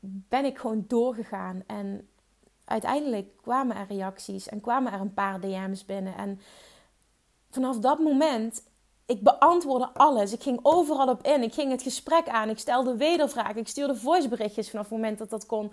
ben 0.00 0.44
ik 0.44 0.58
gewoon 0.58 0.84
doorgegaan. 0.88 1.62
En 1.66 2.08
uiteindelijk 2.64 3.36
kwamen 3.42 3.76
er 3.76 3.86
reacties 3.88 4.48
en 4.48 4.60
kwamen 4.60 4.92
er 4.92 5.00
een 5.00 5.14
paar 5.14 5.40
DM's 5.40 5.84
binnen. 5.84 6.16
En 6.16 6.40
vanaf 7.50 7.78
dat 7.78 7.98
moment, 7.98 8.62
ik 9.06 9.22
beantwoordde 9.22 9.94
alles. 9.94 10.32
Ik 10.32 10.42
ging 10.42 10.58
overal 10.62 11.08
op 11.08 11.22
in. 11.22 11.42
Ik 11.42 11.54
ging 11.54 11.70
het 11.70 11.82
gesprek 11.82 12.28
aan. 12.28 12.48
Ik 12.48 12.58
stelde 12.58 12.96
wedervragen. 12.96 13.56
Ik 13.56 13.68
stuurde 13.68 13.96
voiceberichtjes 13.96 14.70
vanaf 14.70 14.84
het 14.84 14.94
moment 14.94 15.18
dat 15.18 15.30
dat 15.30 15.46
kon. 15.46 15.72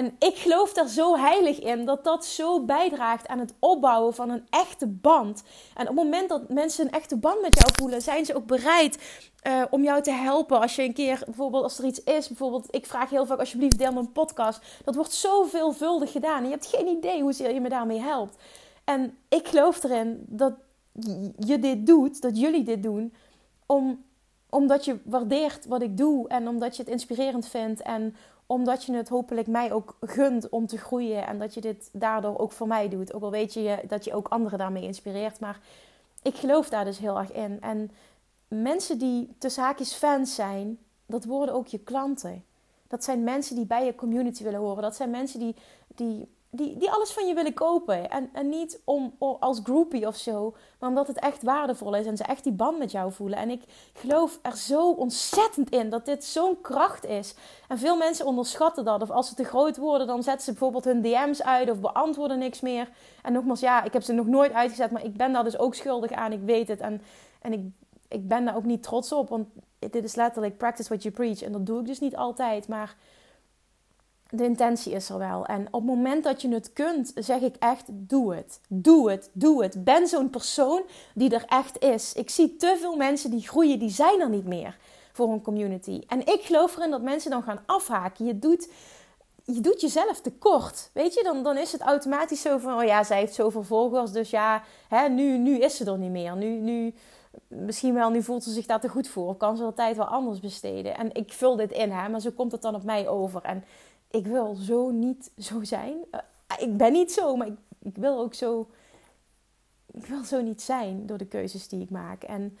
En 0.00 0.14
ik 0.18 0.36
geloof 0.36 0.72
daar 0.72 0.88
zo 0.88 1.16
heilig 1.16 1.58
in 1.58 1.84
dat 1.84 2.04
dat 2.04 2.24
zo 2.24 2.64
bijdraagt 2.64 3.28
aan 3.28 3.38
het 3.38 3.54
opbouwen 3.58 4.14
van 4.14 4.30
een 4.30 4.46
echte 4.50 4.86
band. 4.86 5.42
En 5.74 5.88
op 5.88 5.96
het 5.96 6.04
moment 6.04 6.28
dat 6.28 6.48
mensen 6.48 6.86
een 6.86 6.92
echte 6.92 7.16
band 7.16 7.40
met 7.40 7.54
jou 7.54 7.70
voelen, 7.72 8.02
zijn 8.02 8.24
ze 8.24 8.34
ook 8.34 8.46
bereid 8.46 8.98
uh, 9.46 9.62
om 9.70 9.82
jou 9.82 10.02
te 10.02 10.10
helpen. 10.10 10.60
Als 10.60 10.76
je 10.76 10.82
een 10.82 10.92
keer, 10.92 11.22
bijvoorbeeld 11.24 11.62
als 11.62 11.78
er 11.78 11.84
iets 11.84 12.02
is, 12.02 12.28
bijvoorbeeld 12.28 12.74
ik 12.74 12.86
vraag 12.86 13.10
heel 13.10 13.26
vaak 13.26 13.38
alsjeblieft 13.38 13.78
deel 13.78 13.92
mijn 13.92 14.12
podcast. 14.12 14.60
Dat 14.84 14.94
wordt 14.94 15.12
zo 15.12 15.42
veelvuldig 15.42 16.12
gedaan 16.12 16.38
en 16.38 16.44
je 16.44 16.50
hebt 16.50 16.66
geen 16.66 16.86
idee 16.86 17.22
hoezeer 17.22 17.54
je 17.54 17.60
me 17.60 17.68
daarmee 17.68 18.00
helpt. 18.00 18.36
En 18.84 19.18
ik 19.28 19.48
geloof 19.48 19.82
erin 19.82 20.24
dat 20.28 20.52
je 21.38 21.58
dit 21.58 21.86
doet, 21.86 22.22
dat 22.22 22.38
jullie 22.38 22.64
dit 22.64 22.82
doen, 22.82 23.14
om, 23.66 24.04
omdat 24.50 24.84
je 24.84 24.98
waardeert 25.04 25.66
wat 25.66 25.82
ik 25.82 25.96
doe 25.96 26.28
en 26.28 26.48
omdat 26.48 26.76
je 26.76 26.82
het 26.82 26.92
inspirerend 26.92 27.46
vindt 27.46 27.82
en 27.82 28.14
omdat 28.50 28.84
je 28.84 28.92
het 28.92 29.08
hopelijk 29.08 29.46
mij 29.46 29.72
ook 29.72 29.96
gunt 30.00 30.48
om 30.48 30.66
te 30.66 30.78
groeien 30.78 31.26
en 31.26 31.38
dat 31.38 31.54
je 31.54 31.60
dit 31.60 31.88
daardoor 31.92 32.38
ook 32.38 32.52
voor 32.52 32.66
mij 32.66 32.88
doet. 32.88 33.14
Ook 33.14 33.22
al 33.22 33.30
weet 33.30 33.54
je 33.54 33.78
dat 33.88 34.04
je 34.04 34.14
ook 34.14 34.28
anderen 34.28 34.58
daarmee 34.58 34.82
inspireert, 34.82 35.40
maar 35.40 35.60
ik 36.22 36.34
geloof 36.34 36.68
daar 36.68 36.84
dus 36.84 36.98
heel 36.98 37.18
erg 37.18 37.32
in. 37.32 37.60
En 37.60 37.90
mensen 38.48 38.98
die 38.98 39.34
tussen 39.38 39.62
haakjes 39.62 39.92
fans 39.92 40.34
zijn, 40.34 40.78
dat 41.06 41.24
worden 41.24 41.54
ook 41.54 41.66
je 41.66 41.78
klanten. 41.78 42.44
Dat 42.88 43.04
zijn 43.04 43.24
mensen 43.24 43.56
die 43.56 43.66
bij 43.66 43.84
je 43.84 43.94
community 43.94 44.42
willen 44.42 44.60
horen. 44.60 44.82
Dat 44.82 44.96
zijn 44.96 45.10
mensen 45.10 45.38
die, 45.38 45.54
die 45.86 46.28
die, 46.50 46.76
die 46.76 46.90
alles 46.90 47.10
van 47.10 47.26
je 47.26 47.34
willen 47.34 47.54
kopen. 47.54 48.10
En, 48.10 48.30
en 48.32 48.48
niet 48.48 48.80
om, 48.84 49.14
als 49.18 49.60
groupie 49.62 50.06
of 50.06 50.16
zo, 50.16 50.54
maar 50.78 50.88
omdat 50.88 51.06
het 51.06 51.18
echt 51.18 51.42
waardevol 51.42 51.94
is 51.94 52.06
en 52.06 52.16
ze 52.16 52.24
echt 52.24 52.44
die 52.44 52.52
band 52.52 52.78
met 52.78 52.90
jou 52.90 53.12
voelen. 53.12 53.38
En 53.38 53.50
ik 53.50 53.62
geloof 53.92 54.38
er 54.42 54.56
zo 54.56 54.90
ontzettend 54.90 55.70
in 55.70 55.90
dat 55.90 56.06
dit 56.06 56.24
zo'n 56.24 56.60
kracht 56.60 57.04
is. 57.04 57.34
En 57.68 57.78
veel 57.78 57.96
mensen 57.96 58.26
onderschatten 58.26 58.84
dat. 58.84 59.02
Of 59.02 59.10
als 59.10 59.28
ze 59.28 59.34
te 59.34 59.44
groot 59.44 59.76
worden, 59.76 60.06
dan 60.06 60.22
zetten 60.22 60.44
ze 60.44 60.50
bijvoorbeeld 60.50 60.84
hun 60.84 61.02
DM's 61.02 61.42
uit 61.42 61.70
of 61.70 61.80
beantwoorden 61.80 62.38
niks 62.38 62.60
meer. 62.60 62.88
En 63.22 63.32
nogmaals, 63.32 63.60
ja, 63.60 63.82
ik 63.82 63.92
heb 63.92 64.02
ze 64.02 64.12
nog 64.12 64.26
nooit 64.26 64.52
uitgezet, 64.52 64.90
maar 64.90 65.04
ik 65.04 65.16
ben 65.16 65.32
daar 65.32 65.44
dus 65.44 65.58
ook 65.58 65.74
schuldig 65.74 66.12
aan. 66.12 66.32
Ik 66.32 66.42
weet 66.42 66.68
het. 66.68 66.80
En, 66.80 67.02
en 67.42 67.52
ik, 67.52 67.60
ik 68.08 68.28
ben 68.28 68.44
daar 68.44 68.56
ook 68.56 68.64
niet 68.64 68.82
trots 68.82 69.12
op, 69.12 69.28
want 69.28 69.48
dit 69.78 70.04
is 70.04 70.14
letterlijk 70.14 70.56
practice 70.56 70.88
what 70.88 71.02
you 71.02 71.14
preach. 71.14 71.42
En 71.42 71.52
dat 71.52 71.66
doe 71.66 71.80
ik 71.80 71.86
dus 71.86 72.00
niet 72.00 72.16
altijd, 72.16 72.68
maar 72.68 72.96
de 74.30 74.44
intentie 74.44 74.92
is 74.92 75.08
er 75.08 75.18
wel. 75.18 75.46
En 75.46 75.66
op 75.66 75.80
het 75.80 75.84
moment 75.84 76.24
dat 76.24 76.42
je 76.42 76.48
het 76.48 76.72
kunt, 76.72 77.12
zeg 77.14 77.40
ik 77.40 77.56
echt: 77.58 77.84
doe 77.88 78.34
het. 78.34 78.60
Doe 78.68 79.10
het. 79.10 79.30
Doe 79.32 79.62
het. 79.62 79.84
Ben 79.84 80.06
zo'n 80.06 80.30
persoon 80.30 80.82
die 81.14 81.30
er 81.30 81.44
echt 81.46 81.82
is. 81.82 82.12
Ik 82.12 82.30
zie 82.30 82.56
te 82.56 82.76
veel 82.80 82.96
mensen 82.96 83.30
die 83.30 83.48
groeien, 83.48 83.78
die 83.78 83.90
zijn 83.90 84.20
er 84.20 84.30
niet 84.30 84.46
meer 84.46 84.76
voor 85.12 85.28
een 85.28 85.42
community. 85.42 86.02
En 86.06 86.20
ik 86.20 86.40
geloof 86.42 86.76
erin 86.76 86.90
dat 86.90 87.02
mensen 87.02 87.30
dan 87.30 87.42
gaan 87.42 87.62
afhaken. 87.66 88.26
Je 88.26 88.38
doet, 88.38 88.68
je 89.44 89.60
doet 89.60 89.80
jezelf 89.80 90.20
tekort. 90.20 90.90
Weet 90.92 91.14
je, 91.14 91.22
dan, 91.22 91.42
dan 91.42 91.56
is 91.58 91.72
het 91.72 91.80
automatisch 91.80 92.40
zo 92.40 92.58
van: 92.58 92.78
oh 92.78 92.84
ja, 92.84 93.02
zij 93.04 93.18
heeft 93.18 93.34
zoveel 93.34 93.62
volgers, 93.62 94.12
dus 94.12 94.30
ja, 94.30 94.62
hè, 94.88 95.08
nu, 95.08 95.38
nu 95.38 95.58
is 95.58 95.76
ze 95.76 95.84
er 95.84 95.98
niet 95.98 96.10
meer. 96.10 96.36
Nu. 96.36 96.46
nu 96.46 96.94
misschien 97.48 97.94
wel, 97.94 98.10
nu 98.10 98.22
voelt 98.22 98.44
ze 98.44 98.50
zich 98.50 98.66
daar 98.66 98.80
te 98.80 98.88
goed 98.88 99.08
voor. 99.08 99.28
Of 99.28 99.36
kan 99.36 99.56
ze 99.56 99.64
de 99.64 99.72
tijd 99.72 99.96
wel 99.96 100.06
anders 100.06 100.40
besteden. 100.40 100.96
En 100.96 101.14
ik 101.14 101.32
vul 101.32 101.56
dit 101.56 101.72
in, 101.72 101.90
hè, 101.90 102.08
maar 102.08 102.20
zo 102.20 102.30
komt 102.30 102.52
het 102.52 102.62
dan 102.62 102.74
op 102.74 102.82
mij 102.82 103.08
over. 103.08 103.42
En 103.42 103.64
ik 104.10 104.26
wil 104.26 104.54
zo 104.54 104.90
niet 104.90 105.30
zo 105.38 105.64
zijn. 105.64 105.96
Uh, 106.12 106.20
ik 106.58 106.76
ben 106.76 106.92
niet 106.92 107.12
zo, 107.12 107.36
maar 107.36 107.46
ik, 107.46 107.58
ik, 107.82 107.96
wil 107.96 108.18
ook 108.18 108.34
zo. 108.34 108.70
Ik 109.92 110.06
wil 110.06 110.24
zo 110.24 110.40
niet 110.40 110.62
zijn 110.62 111.06
door 111.06 111.18
de 111.18 111.26
keuzes 111.26 111.68
die 111.68 111.80
ik 111.80 111.90
maak. 111.90 112.22
En 112.22 112.58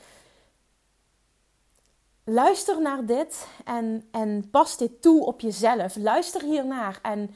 luister 2.24 2.80
naar 2.80 3.06
dit 3.06 3.46
en, 3.64 4.08
en 4.10 4.50
pas 4.50 4.76
dit 4.76 5.02
toe 5.02 5.24
op 5.24 5.40
jezelf. 5.40 5.96
Luister 5.96 6.42
hiernaar 6.42 6.98
en 7.02 7.34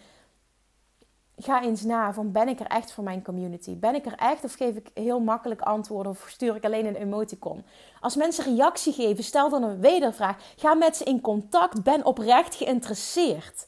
ga 1.37 1.62
eens 1.62 1.83
na 1.83 2.12
van 2.12 2.33
ben 2.33 2.49
ik 2.49 2.61
er 2.61 2.66
echt 2.66 2.92
voor 2.92 3.04
mijn 3.04 3.23
community? 3.23 3.78
Ben 3.78 3.94
ik 3.94 4.06
er 4.06 4.14
echt 4.14 4.44
of 4.44 4.54
geef 4.54 4.76
ik 4.76 4.90
heel 4.94 5.21
makkelijk 5.21 5.61
antwoorden 5.61 6.12
of 6.12 6.25
stuur 6.28 6.56
ik 6.56 6.64
alleen 6.64 6.87
een 6.87 6.97
emoticon? 6.97 7.64
Als 8.00 8.16
mensen 8.16 8.44
reactie 8.44 8.92
geven, 8.92 9.25
stel 9.25 9.50
dan 9.50 9.62
een 9.62 9.80
wedervraag. 9.80 10.37
Ga 10.56 10.75
met 10.75 10.97
ze 10.97 11.04
in 11.04 11.21
contact, 11.21 11.83
ben 11.83 12.04
oprecht 12.04 12.54
geïnteresseerd. 12.54 13.66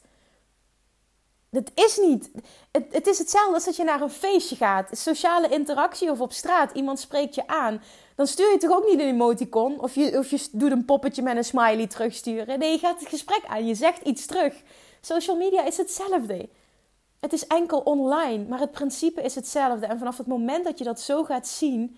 Het 1.49 1.71
is 1.73 1.97
niet. 1.97 2.31
Het, 2.71 2.85
het, 2.91 3.07
is 3.07 3.17
hetzelfde 3.17 3.53
als 3.53 3.65
dat 3.65 3.75
je 3.75 3.83
naar 3.83 4.01
een 4.01 4.09
feestje 4.09 4.55
gaat. 4.55 4.97
Sociale 4.97 5.49
interactie 5.49 6.11
of 6.11 6.21
op 6.21 6.31
straat. 6.31 6.71
Iemand 6.71 6.99
spreekt 6.99 7.35
je 7.35 7.47
aan. 7.47 7.81
Dan 8.15 8.27
stuur 8.27 8.51
je 8.51 8.57
toch 8.57 8.71
ook 8.71 8.85
niet 8.85 8.99
een 8.99 9.07
emoticon. 9.07 9.79
Of 9.79 9.95
je, 9.95 10.17
of 10.17 10.29
je 10.29 10.47
doet 10.51 10.71
een 10.71 10.85
poppetje 10.85 11.21
met 11.21 11.37
een 11.37 11.43
smiley 11.43 11.87
terugsturen. 11.87 12.59
Nee, 12.59 12.71
je 12.71 12.77
gaat 12.77 12.99
het 12.99 13.09
gesprek 13.09 13.41
aan. 13.45 13.67
Je 13.67 13.75
zegt 13.75 14.01
iets 14.01 14.25
terug. 14.25 14.63
Social 15.01 15.37
media 15.37 15.65
is 15.65 15.77
hetzelfde. 15.77 16.49
Het 17.19 17.33
is 17.33 17.47
enkel 17.47 17.79
online. 17.79 18.45
Maar 18.47 18.59
het 18.59 18.71
principe 18.71 19.21
is 19.21 19.35
hetzelfde. 19.35 19.85
En 19.85 19.97
vanaf 19.97 20.17
het 20.17 20.27
moment 20.27 20.63
dat 20.63 20.77
je 20.77 20.83
dat 20.83 20.99
zo 20.99 21.23
gaat 21.23 21.47
zien. 21.47 21.97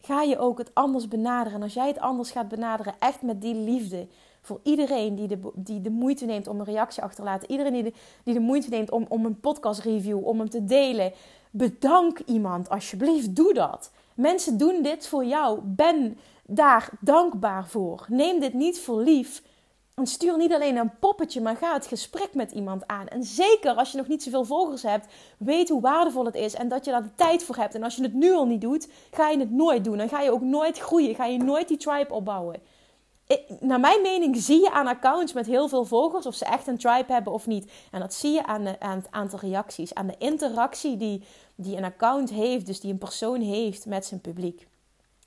Ga 0.00 0.22
je 0.22 0.38
ook 0.38 0.58
het 0.58 0.70
anders 0.74 1.08
benaderen. 1.08 1.58
En 1.58 1.62
als 1.62 1.74
jij 1.74 1.86
het 1.86 1.98
anders 1.98 2.30
gaat 2.30 2.48
benaderen, 2.48 2.94
echt 2.98 3.22
met 3.22 3.40
die 3.40 3.54
liefde 3.54 4.08
voor 4.44 4.60
iedereen 4.62 5.14
die 5.14 5.28
de, 5.28 5.38
die 5.54 5.80
de 5.80 5.90
moeite 5.90 6.24
neemt 6.24 6.46
om 6.46 6.58
een 6.58 6.64
reactie 6.64 7.02
achter 7.02 7.16
te 7.16 7.30
laten. 7.30 7.50
Iedereen 7.50 7.72
die 7.72 7.82
de, 7.82 7.92
die 8.24 8.34
de 8.34 8.40
moeite 8.40 8.68
neemt 8.68 8.90
om, 8.90 9.06
om 9.08 9.24
een 9.24 9.40
podcast 9.40 9.80
review, 9.80 10.26
om 10.26 10.38
hem 10.38 10.50
te 10.50 10.64
delen. 10.64 11.12
Bedank 11.50 12.18
iemand, 12.18 12.68
alsjeblieft, 12.68 13.36
doe 13.36 13.54
dat. 13.54 13.90
Mensen 14.14 14.58
doen 14.58 14.82
dit 14.82 15.06
voor 15.06 15.24
jou. 15.24 15.60
Ben 15.62 16.18
daar 16.46 16.90
dankbaar 17.00 17.66
voor. 17.68 18.06
Neem 18.08 18.40
dit 18.40 18.54
niet 18.54 18.80
voor 18.80 19.02
lief. 19.02 19.42
En 19.94 20.06
stuur 20.06 20.36
niet 20.36 20.52
alleen 20.52 20.76
een 20.76 20.98
poppetje, 20.98 21.40
maar 21.40 21.56
ga 21.56 21.72
het 21.72 21.86
gesprek 21.86 22.34
met 22.34 22.52
iemand 22.52 22.86
aan. 22.86 23.08
En 23.08 23.22
zeker 23.22 23.74
als 23.74 23.90
je 23.90 23.98
nog 23.98 24.08
niet 24.08 24.22
zoveel 24.22 24.44
volgers 24.44 24.82
hebt, 24.82 25.06
weet 25.38 25.68
hoe 25.68 25.80
waardevol 25.80 26.24
het 26.24 26.34
is 26.34 26.54
en 26.54 26.68
dat 26.68 26.84
je 26.84 26.90
daar 26.90 27.02
de 27.02 27.14
tijd 27.14 27.42
voor 27.44 27.56
hebt. 27.56 27.74
En 27.74 27.82
als 27.82 27.96
je 27.96 28.02
het 28.02 28.14
nu 28.14 28.32
al 28.32 28.46
niet 28.46 28.60
doet, 28.60 28.88
ga 29.10 29.28
je 29.28 29.38
het 29.38 29.50
nooit 29.50 29.84
doen. 29.84 29.98
Dan 29.98 30.08
ga 30.08 30.20
je 30.20 30.32
ook 30.32 30.40
nooit 30.40 30.78
groeien, 30.78 31.14
ga 31.14 31.24
je 31.24 31.38
nooit 31.38 31.68
die 31.68 31.76
tribe 31.76 32.14
opbouwen 32.14 32.60
naar 33.60 33.80
mijn 33.80 34.02
mening 34.02 34.36
zie 34.36 34.60
je 34.60 34.70
aan 34.70 34.86
accounts 34.86 35.32
met 35.32 35.46
heel 35.46 35.68
veel 35.68 35.84
volgers 35.84 36.26
of 36.26 36.34
ze 36.34 36.44
echt 36.44 36.66
een 36.66 36.78
tribe 36.78 37.12
hebben 37.12 37.32
of 37.32 37.46
niet. 37.46 37.72
En 37.90 38.00
dat 38.00 38.14
zie 38.14 38.32
je 38.32 38.46
aan, 38.46 38.80
aan 38.80 38.96
het 38.96 39.10
aantal 39.10 39.38
reacties, 39.38 39.94
aan 39.94 40.06
de 40.06 40.18
interactie 40.18 40.96
die, 40.96 41.22
die 41.54 41.76
een 41.76 41.84
account 41.84 42.30
heeft, 42.30 42.66
dus 42.66 42.80
die 42.80 42.92
een 42.92 42.98
persoon 42.98 43.40
heeft 43.40 43.86
met 43.86 44.06
zijn 44.06 44.20
publiek. 44.20 44.66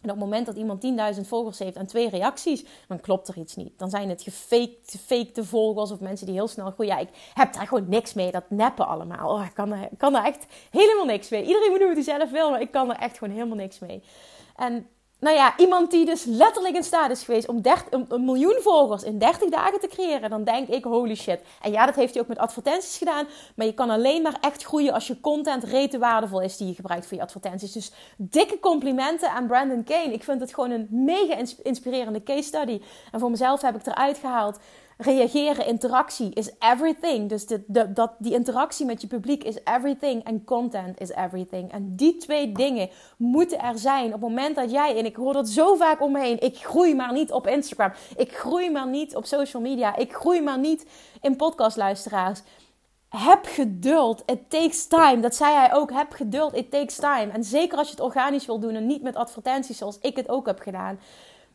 En 0.02 0.14
op 0.14 0.20
het 0.20 0.26
moment 0.26 0.46
dat 0.46 0.56
iemand 0.56 1.16
10.000 1.16 1.28
volgers 1.28 1.60
heeft 1.60 1.76
en 1.76 1.88
twee 1.88 2.10
reacties, 2.10 2.66
dan 2.88 3.00
klopt 3.00 3.28
er 3.28 3.38
iets 3.38 3.56
niet. 3.56 3.80
Dan 3.80 3.90
zijn 3.90 4.10
het 4.10 4.22
gefaked, 4.22 5.40
volgers 5.42 5.92
of 5.92 6.00
mensen 6.00 6.26
die 6.26 6.36
heel 6.36 6.48
snel 6.48 6.72
groeien. 6.72 6.96
Ja, 6.96 7.00
ik 7.02 7.10
heb 7.34 7.54
daar 7.54 7.68
gewoon 7.68 7.90
niks 7.90 8.14
mee. 8.14 8.32
Dat 8.32 8.50
neppen 8.50 8.88
allemaal. 8.88 9.34
Oh, 9.34 9.46
ik 9.46 9.54
kan 9.54 9.72
er, 9.72 9.90
kan 9.98 10.16
echt 10.16 10.46
helemaal 10.70 11.06
niks 11.06 11.30
mee. 11.30 11.44
Iedereen 11.44 11.70
moet 11.70 11.80
doen 11.80 11.88
wat 11.88 12.06
hij 12.06 12.18
zelf 12.18 12.32
wil, 12.32 12.50
maar 12.50 12.62
ik 12.62 12.72
kan 12.72 12.90
er 12.90 12.98
echt 12.98 13.18
gewoon 13.18 13.34
helemaal 13.34 13.58
niks 13.58 13.80
mee. 13.80 14.04
En 14.56 14.88
nou 15.20 15.36
ja, 15.36 15.58
iemand 15.58 15.92
die 15.92 16.06
dus 16.06 16.24
letterlijk 16.24 16.76
in 16.76 16.84
staat 16.84 17.12
is 17.12 17.24
geweest 17.24 17.48
om, 17.48 17.62
een 18.08 18.26
miljoen 18.26 18.58
volgers 18.60 19.04
in 19.04 19.18
30 19.18 19.50
dagen 19.50 19.80
te 19.80 19.88
creëren, 19.88 20.30
dan 20.30 20.44
denk 20.44 20.68
ik 20.68 20.84
holy 20.84 21.16
shit. 21.16 21.40
En 21.62 21.72
ja, 21.72 21.86
dat 21.86 21.96
heeft 21.96 22.14
hij 22.14 22.22
ook 22.22 22.28
met 22.28 22.38
advertenties 22.38 22.98
gedaan, 22.98 23.28
maar 23.56 23.66
je 23.66 23.74
kan 23.74 23.90
alleen 23.90 24.22
maar 24.22 24.38
echt 24.42 24.64
groeien 24.64 24.94
als 24.94 25.08
je 25.08 25.20
content 25.20 25.64
rete 25.64 25.98
waardevol 25.98 26.42
is 26.42 26.58
die 26.58 26.68
je 26.68 26.76
gebruikt 26.76 27.08
voor 27.08 27.18
je 27.18 27.24
advertenties. 27.24 27.72
Dus 27.72 27.92
dikke 28.18 28.60
complimenten 28.60 29.32
aan 29.32 29.48
Brandon 29.48 29.84
Kane. 29.84 30.14
Ik 30.14 30.24
vind 30.24 30.42
het 30.42 30.54
gewoon 30.54 30.72
een 30.72 30.88
mega 30.90 31.36
inspirerende 31.64 32.24
case 32.24 32.44
study. 32.44 32.82
En 33.12 33.20
voor 33.20 33.30
mezelf 33.30 33.62
heb 33.62 33.76
ik 33.76 33.86
eruit 33.86 34.18
gehaald 34.18 34.60
reageren, 34.98 35.66
interactie 35.66 36.34
is 36.34 36.52
everything. 36.60 37.30
Dus 37.30 37.46
de, 37.46 37.64
de, 37.68 37.94
dat, 37.94 38.12
die 38.18 38.34
interactie 38.34 38.86
met 38.86 39.02
je 39.02 39.08
publiek 39.08 39.44
is 39.44 39.58
everything 39.64 40.24
en 40.24 40.44
content 40.44 41.00
is 41.00 41.10
everything. 41.10 41.72
En 41.72 41.96
die 41.96 42.18
twee 42.18 42.52
dingen 42.52 42.90
moeten 43.18 43.60
er 43.60 43.78
zijn 43.78 44.06
op 44.06 44.12
het 44.12 44.22
moment 44.22 44.56
dat 44.56 44.72
jij, 44.72 44.98
en 44.98 45.06
ik 45.06 45.16
hoor 45.16 45.34
dat 45.34 45.50
zo 45.50 45.76
vaak 45.76 46.02
om 46.02 46.12
me 46.12 46.20
heen, 46.20 46.40
ik 46.40 46.58
groei 46.58 46.96
maar 46.96 47.14
niet 47.14 47.32
op 47.32 47.48
Instagram, 47.48 47.92
ik 48.16 48.32
groei 48.32 48.72
maar 48.72 48.88
niet 48.88 49.16
op 49.16 49.26
social 49.26 49.62
media, 49.62 49.96
ik 49.96 50.14
groei 50.14 50.42
maar 50.42 50.60
niet 50.60 50.86
in 51.22 51.36
podcastluisteraars. 51.36 52.42
Heb 53.10 53.46
geduld. 53.46 54.24
It 54.26 54.50
takes 54.50 54.88
time. 54.88 55.20
Dat 55.20 55.36
zei 55.36 55.54
hij 55.54 55.74
ook. 55.74 55.92
Heb 55.92 56.12
geduld. 56.12 56.56
It 56.56 56.72
takes 56.72 56.96
time. 56.96 57.28
En 57.32 57.44
zeker 57.44 57.78
als 57.78 57.88
je 57.88 57.94
het 57.94 58.04
organisch 58.04 58.46
wil 58.46 58.60
doen 58.60 58.76
en 58.76 58.86
niet 58.86 59.02
met 59.02 59.16
advertenties 59.16 59.78
zoals 59.78 60.00
ik 60.02 60.16
het 60.16 60.30
ook 60.30 60.46
heb 60.46 60.60
gedaan. 60.60 61.00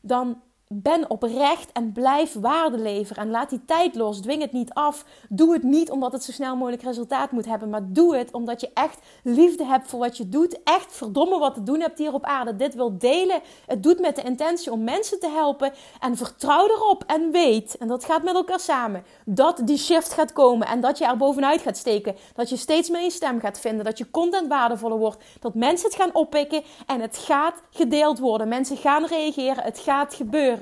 Dan 0.01 0.41
ben 0.73 1.11
oprecht 1.11 1.73
en 1.73 1.93
blijf 1.93 2.33
waarde 2.33 2.79
leveren. 2.79 3.23
En 3.23 3.31
laat 3.31 3.51
die 3.51 3.65
tijd 3.65 3.95
los. 3.95 4.21
Dwing 4.21 4.43
het 4.43 4.53
niet 4.53 4.73
af. 4.73 5.05
Doe 5.29 5.53
het 5.53 5.63
niet 5.63 5.91
omdat 5.91 6.13
het 6.13 6.25
zo 6.25 6.33
snel 6.33 6.57
mogelijk 6.57 6.83
resultaat 6.83 7.31
moet 7.31 7.47
hebben. 7.47 7.71
Maar 7.71 7.83
doe 7.85 8.17
het 8.17 8.33
omdat 8.33 8.61
je 8.61 8.71
echt 8.75 8.99
liefde 9.23 9.65
hebt 9.65 9.89
voor 9.89 9.99
wat 9.99 10.17
je 10.17 10.29
doet. 10.29 10.63
Echt 10.65 10.93
verdomme 10.93 11.39
wat 11.39 11.55
te 11.55 11.63
doen 11.63 11.81
hebt 11.81 11.99
hier 11.99 12.13
op 12.13 12.25
aarde. 12.25 12.57
Dit 12.57 12.75
wil 12.75 12.99
delen. 12.99 13.41
Het 13.67 13.83
doet 13.83 14.01
met 14.01 14.17
de 14.17 14.23
intentie 14.23 14.73
om 14.73 14.85
mensen 14.85 15.21
te 15.21 15.29
helpen. 15.29 15.73
En 16.01 16.17
vertrouw 16.17 16.67
erop 16.67 17.05
en 17.07 17.31
weet, 17.31 17.77
en 17.79 17.89
dat 17.89 18.05
gaat 18.05 18.23
met 18.23 18.35
elkaar 18.35 18.61
samen, 18.61 19.05
dat 19.25 19.61
die 19.65 19.79
shift 19.79 20.13
gaat 20.13 20.33
komen. 20.33 20.67
En 20.67 20.81
dat 20.81 20.99
je 20.99 21.07
er 21.07 21.17
bovenuit 21.17 21.61
gaat 21.61 21.77
steken. 21.77 22.17
Dat 22.35 22.49
je 22.49 22.57
steeds 22.57 22.91
meer 22.91 23.03
je 23.03 23.11
stem 23.11 23.41
gaat 23.41 23.61
vinden. 23.61 23.85
Dat 23.85 23.99
je 23.99 24.11
content 24.11 24.49
waardevoller 24.49 24.99
wordt. 24.99 25.25
Dat 25.41 25.55
mensen 25.55 25.89
het 25.89 25.99
gaan 26.01 26.15
oppikken. 26.15 26.63
En 26.87 27.01
het 27.01 27.17
gaat 27.17 27.63
gedeeld 27.71 28.19
worden. 28.19 28.49
Mensen 28.49 28.77
gaan 28.77 29.07
reageren. 29.07 29.65
Het 29.65 29.79
gaat 29.79 30.15
gebeuren. 30.15 30.62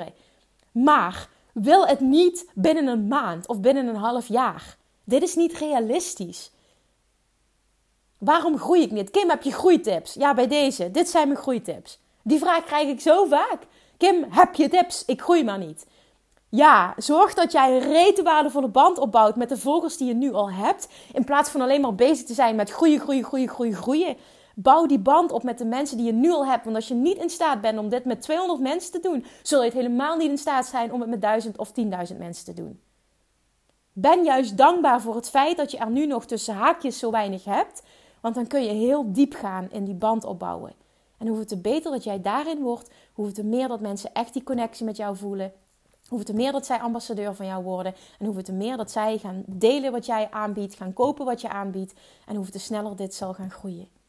Maar 0.73 1.29
wil 1.53 1.87
het 1.87 2.01
niet 2.01 2.47
binnen 2.55 2.87
een 2.87 3.09
maand 3.09 3.47
of 3.47 3.61
binnen 3.61 3.87
een 3.87 3.95
half 3.95 4.29
jaar. 4.29 4.77
Dit 5.05 5.23
is 5.23 5.35
niet 5.35 5.53
realistisch. 5.53 6.51
Waarom 8.19 8.59
groei 8.59 8.83
ik 8.83 8.91
niet? 8.91 9.11
Kim, 9.11 9.31
heb 9.31 9.43
je 9.43 9.53
groeitips? 9.53 10.15
Ja, 10.15 10.35
bij 10.35 10.47
deze. 10.47 10.91
Dit 10.91 11.09
zijn 11.09 11.29
mijn 11.29 11.41
groeitips. 11.41 11.99
Die 12.23 12.39
vraag 12.39 12.65
krijg 12.65 12.89
ik 12.89 13.01
zo 13.01 13.25
vaak. 13.25 13.59
Kim, 13.97 14.27
heb 14.31 14.55
je 14.55 14.69
tips? 14.69 15.05
Ik 15.05 15.21
groei 15.21 15.45
maar 15.45 15.59
niet. 15.59 15.87
Ja, 16.49 16.95
zorg 16.97 17.35
dat 17.35 17.53
jij 17.53 17.77
een 17.77 17.93
rete 17.93 18.23
waardevolle 18.23 18.69
band 18.69 18.99
opbouwt 18.99 19.37
met 19.37 19.49
de 19.49 19.57
volgers 19.57 19.97
die 19.97 20.09
je 20.09 20.15
nu 20.15 20.33
al 20.33 20.51
hebt. 20.51 20.89
In 21.13 21.25
plaats 21.25 21.51
van 21.51 21.61
alleen 21.61 21.81
maar 21.81 21.95
bezig 21.95 22.27
te 22.27 22.35
zijn 22.35 22.57
met 22.57 22.71
groeien, 22.71 23.01
groeien, 23.01 23.25
groeien, 23.25 23.49
groeien, 23.49 23.75
groeien. 23.75 24.17
Bouw 24.63 24.87
die 24.87 24.99
band 24.99 25.33
op 25.33 25.43
met 25.43 25.59
de 25.59 25.65
mensen 25.65 25.97
die 25.97 26.07
je 26.07 26.13
nu 26.13 26.31
al 26.31 26.47
hebt. 26.47 26.65
Want 26.65 26.77
als 26.77 26.89
je 26.89 26.95
niet 26.95 27.17
in 27.17 27.31
staat 27.31 27.61
bent 27.61 27.79
om 27.79 27.89
dit 27.89 28.05
met 28.05 28.23
200 28.23 28.61
mensen 28.61 28.93
te 28.93 29.01
doen, 29.01 29.25
zul 29.43 29.59
je 29.59 29.65
het 29.65 29.75
helemaal 29.75 30.17
niet 30.17 30.31
in 30.31 30.39
staat 30.39 30.67
zijn 30.67 30.93
om 30.93 31.01
het 31.01 31.11
met 31.11 31.21
1000 31.21 31.59
of 31.59 31.73
10.000 32.13 32.17
mensen 32.19 32.45
te 32.45 32.55
doen. 32.55 32.81
Ben 33.93 34.25
juist 34.25 34.57
dankbaar 34.57 35.01
voor 35.01 35.15
het 35.15 35.31
feit 35.31 35.57
dat 35.57 35.71
je 35.71 35.79
er 35.79 35.91
nu 35.91 36.07
nog 36.07 36.25
tussen 36.25 36.55
haakjes 36.55 36.99
zo 36.99 37.11
weinig 37.11 37.45
hebt. 37.45 37.83
Want 38.21 38.35
dan 38.35 38.47
kun 38.47 38.63
je 38.63 38.73
heel 38.73 39.13
diep 39.13 39.35
gaan 39.35 39.71
in 39.71 39.85
die 39.85 39.95
band 39.95 40.25
opbouwen. 40.25 40.73
En 41.19 41.27
hoe 41.27 41.39
het 41.39 41.63
beter 41.63 41.91
dat 41.91 42.05
jij 42.05 42.21
daarin 42.21 42.63
wordt, 42.63 42.91
hoe 43.13 43.33
te 43.33 43.45
meer 43.45 43.69
dat 43.69 43.81
mensen 43.81 44.13
echt 44.13 44.33
die 44.33 44.43
connectie 44.43 44.85
met 44.85 44.97
jou 44.97 45.17
voelen. 45.17 45.53
Hoe 46.09 46.23
te 46.23 46.35
meer 46.35 46.53
dat 46.53 46.67
zij 46.67 46.79
ambassadeur 46.79 47.35
van 47.35 47.47
jou 47.47 47.63
worden. 47.63 47.95
En 48.19 48.27
hoe 48.27 48.43
te 48.43 48.53
meer 48.53 48.77
dat 48.77 48.91
zij 48.91 49.19
gaan 49.19 49.43
delen 49.47 49.93
wat 49.93 50.07
jij 50.07 50.29
aanbiedt, 50.31 50.75
gaan 50.75 50.93
kopen 50.93 51.25
wat 51.25 51.41
je 51.41 51.49
aanbiedt. 51.49 51.93
En 52.27 52.37
hoe 52.37 52.49
te 52.49 52.59
sneller 52.59 52.97
dit 52.97 53.15
zal 53.15 53.35
gaan 53.35 53.51
groeien 53.51 54.00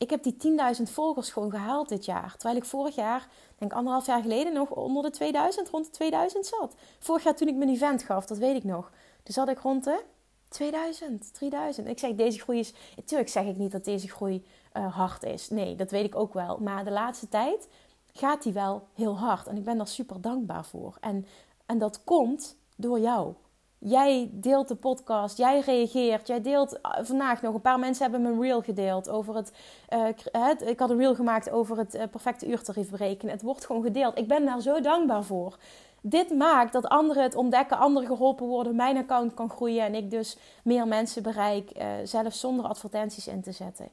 ik 0.00 0.10
heb 0.10 0.22
die 0.22 0.36
10.000 0.76 0.82
volgers 0.82 1.30
gewoon 1.30 1.50
gehaald 1.50 1.88
dit 1.88 2.04
jaar. 2.04 2.32
Terwijl 2.36 2.56
ik 2.56 2.64
vorig 2.64 2.94
jaar, 2.94 3.28
denk 3.58 3.72
anderhalf 3.72 4.06
jaar 4.06 4.22
geleden, 4.22 4.52
nog 4.52 4.70
onder 4.70 5.02
de 5.02 5.10
2000, 5.10 5.68
rond 5.68 5.84
de 5.84 5.90
2000 5.90 6.46
zat. 6.46 6.74
Vorig 6.98 7.22
jaar 7.24 7.34
toen 7.34 7.48
ik 7.48 7.56
mijn 7.56 7.70
event 7.70 8.02
gaf, 8.02 8.26
dat 8.26 8.38
weet 8.38 8.56
ik 8.56 8.64
nog. 8.64 8.90
Toen 9.22 9.34
zat 9.34 9.48
ik 9.48 9.58
rond 9.58 9.84
de 9.84 10.02
2000, 10.48 11.34
3000. 11.34 11.88
Ik 11.88 11.98
zeg, 11.98 12.14
deze 12.14 12.38
groei 12.38 12.58
is... 12.58 12.72
Natuurlijk 12.96 13.30
zeg 13.30 13.44
ik 13.44 13.56
niet 13.56 13.72
dat 13.72 13.84
deze 13.84 14.08
groei 14.08 14.46
uh, 14.76 14.96
hard 14.96 15.22
is. 15.22 15.48
Nee, 15.48 15.76
dat 15.76 15.90
weet 15.90 16.04
ik 16.04 16.16
ook 16.16 16.34
wel. 16.34 16.58
Maar 16.58 16.84
de 16.84 16.90
laatste 16.90 17.28
tijd 17.28 17.68
gaat 18.12 18.42
die 18.42 18.52
wel 18.52 18.86
heel 18.94 19.18
hard. 19.18 19.46
En 19.46 19.56
ik 19.56 19.64
ben 19.64 19.76
daar 19.76 19.88
super 19.88 20.20
dankbaar 20.20 20.64
voor. 20.64 20.96
En, 21.00 21.26
en 21.66 21.78
dat 21.78 22.04
komt 22.04 22.56
door 22.76 22.98
jou. 22.98 23.34
Jij 23.82 24.30
deelt 24.32 24.68
de 24.68 24.74
podcast, 24.74 25.36
jij 25.36 25.60
reageert, 25.60 26.26
jij 26.26 26.40
deelt 26.40 26.80
eh, 26.80 26.90
vandaag 27.02 27.42
nog. 27.42 27.54
Een 27.54 27.60
paar 27.60 27.78
mensen 27.78 28.02
hebben 28.02 28.22
mijn 28.22 28.40
reel 28.40 28.62
gedeeld 28.62 29.08
over 29.08 29.34
het. 29.34 29.52
Het 30.32 30.62
ik 30.62 30.78
had 30.78 30.90
een 30.90 30.98
reel 30.98 31.14
gemaakt 31.14 31.50
over 31.50 31.78
het 31.78 31.94
uh, 31.94 32.02
perfecte 32.10 32.46
uurtarief 32.46 32.90
berekenen. 32.90 33.34
Het 33.34 33.42
wordt 33.42 33.66
gewoon 33.66 33.82
gedeeld. 33.82 34.18
Ik 34.18 34.28
ben 34.28 34.44
daar 34.44 34.60
zo 34.60 34.80
dankbaar 34.80 35.24
voor. 35.24 35.56
Dit 36.00 36.30
maakt 36.30 36.72
dat 36.72 36.88
anderen 36.88 37.22
het 37.22 37.34
ontdekken, 37.34 37.78
anderen 37.78 38.08
geholpen 38.08 38.46
worden, 38.46 38.76
mijn 38.76 38.96
account 38.96 39.34
kan 39.34 39.50
groeien 39.50 39.84
en 39.84 39.94
ik 39.94 40.10
dus 40.10 40.36
meer 40.64 40.86
mensen 40.86 41.22
bereik, 41.22 41.72
zelfs 42.04 42.40
zonder 42.40 42.64
advertenties 42.64 43.28
in 43.28 43.42
te 43.42 43.52
zetten. 43.52 43.88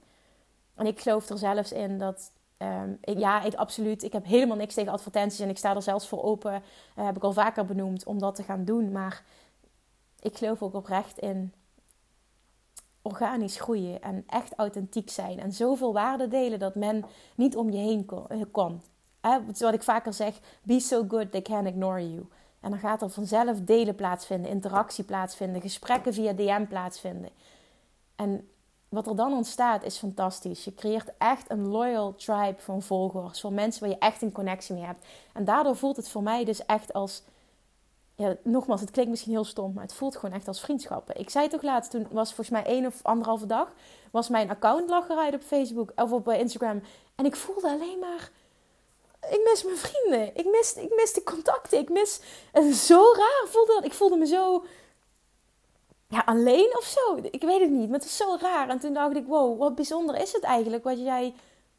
En 0.75 0.86
ik 0.86 1.00
geloof 1.00 1.29
er 1.29 1.38
zelfs 1.38 1.72
in 1.72 1.98
dat 1.98 2.32
ik, 3.01 3.17
ja, 3.17 3.44
ik, 3.44 3.53
absoluut. 3.53 4.03
Ik 4.03 4.13
heb 4.13 4.25
helemaal 4.25 4.58
niks 4.58 4.74
tegen 4.74 4.91
advertenties 4.91 5.39
en 5.39 5.50
ik 5.50 5.58
sta 5.58 5.75
er 5.75 5.82
zelfs 5.82 6.08
voor 6.08 6.24
open. 6.24 6.63
Heb 6.96 7.15
ik 7.15 7.24
al 7.24 7.34
vaker 7.34 7.65
benoemd 7.65 8.06
om 8.06 8.20
dat 8.20 8.36
te 8.36 8.44
gaan 8.44 8.65
doen. 8.65 8.91
Maar 8.91 9.24
ik 10.19 10.38
geloof 10.38 10.62
ook 10.62 10.74
oprecht 10.74 11.17
in 11.17 11.53
organisch 13.01 13.60
groeien 13.60 14.01
en 14.01 14.23
echt 14.27 14.53
authentiek 14.56 15.10
zijn. 15.10 15.39
En 15.39 15.51
zoveel 15.51 15.93
waarde 15.93 16.27
delen 16.27 16.60
dat 16.60 16.75
men 16.75 17.06
niet 17.36 17.56
om 17.56 17.69
je 17.71 17.77
heen. 17.77 18.10
Eh, 19.21 19.38
wat 19.60 19.73
ik 19.73 19.84
vaker 19.84 20.13
zeg, 20.13 20.39
be 20.63 20.80
so 20.80 21.06
good 21.08 21.32
they 21.32 21.41
can 21.41 21.65
ignore 21.65 22.12
you. 22.12 22.25
En 22.60 22.69
dan 22.69 22.80
gaat 22.80 23.01
er 23.01 23.10
vanzelf 23.10 23.62
delen 23.62 23.95
plaatsvinden, 23.95 24.51
interactie 24.51 25.03
plaatsvinden, 25.03 25.62
gesprekken 25.62 26.13
via 26.13 26.34
DM 26.34 26.65
plaatsvinden. 26.65 27.30
En 28.15 28.49
wat 28.89 29.08
er 29.08 29.15
dan 29.15 29.34
ontstaat 29.34 29.84
is 29.84 29.97
fantastisch. 29.97 30.63
Je 30.63 30.73
creëert 30.73 31.12
echt 31.17 31.49
een 31.49 31.67
loyal 31.67 32.15
tribe 32.15 32.56
van 32.58 32.82
volgers, 32.82 33.39
van 33.39 33.53
mensen 33.53 33.82
waar 33.82 33.89
je 33.89 33.97
echt 33.97 34.21
een 34.21 34.32
connectie 34.32 34.75
mee 34.75 34.84
hebt. 34.84 35.06
En 35.34 35.45
daardoor 35.45 35.75
voelt 35.75 35.95
het 35.95 36.10
voor 36.10 36.23
mij 36.23 36.45
dus 36.45 36.65
echt 36.65 36.93
als 36.93 37.23
ja, 38.17 38.36
nogmaals, 38.43 38.82
het 38.82 38.91
klinkt 38.91 39.12
misschien 39.12 39.32
heel 39.32 39.43
stom, 39.43 39.73
maar 39.73 39.84
het 39.84 39.93
voelt 39.93 40.15
gewoon 40.15 40.36
echt 40.36 40.47
als 40.47 40.62
vriendschappen. 40.62 41.19
Ik 41.19 41.30
zei 41.30 41.47
toch 41.47 41.62
laatst, 41.62 41.91
toen 41.91 42.08
was 42.12 42.27
volgens 42.34 42.49
mij 42.49 42.63
één 42.65 42.86
of 42.86 42.99
anderhalve 43.03 43.45
dag, 43.45 43.73
was 44.12 44.30
mijn 44.30 44.49
account 44.49 44.89
lag 44.89 45.10
op 45.34 45.41
Facebook 45.41 45.91
of 45.95 46.12
op 46.12 46.27
eh, 46.27 46.39
Instagram. 46.39 46.82
En 47.15 47.25
ik 47.25 47.36
voelde 47.36 47.69
alleen 47.69 47.99
maar, 47.99 48.32
ik 49.30 49.41
mis 49.43 49.63
mijn 49.63 49.77
vrienden. 49.77 50.36
Ik 50.36 50.45
mis, 50.45 50.73
ik 50.73 50.95
mis 50.95 51.13
de 51.13 51.23
contacten. 51.23 51.80
Ik 51.80 51.89
mis, 51.89 52.21
is 52.53 52.86
zo 52.86 53.01
raar 53.13 53.47
voelde 53.47 53.73
dat. 53.73 53.86
Ik 53.86 53.93
voelde 53.93 54.17
me 54.17 54.25
zo, 54.25 54.65
ja, 56.08 56.23
alleen 56.25 56.75
of 56.77 56.84
zo. 56.84 57.15
Ik 57.32 57.41
weet 57.41 57.62
het 57.62 57.69
niet, 57.69 57.89
maar 57.89 57.99
het 57.99 58.08
is 58.08 58.17
zo 58.17 58.38
raar. 58.39 58.69
En 58.69 58.80
toen 58.80 58.93
dacht 58.93 59.15
ik, 59.15 59.27
wow, 59.27 59.60
wat 59.60 59.75
bijzonder 59.75 60.15
is 60.21 60.34
het 60.34 60.43
eigenlijk 60.43 60.84
wat 60.84 60.99
jij 60.99 61.34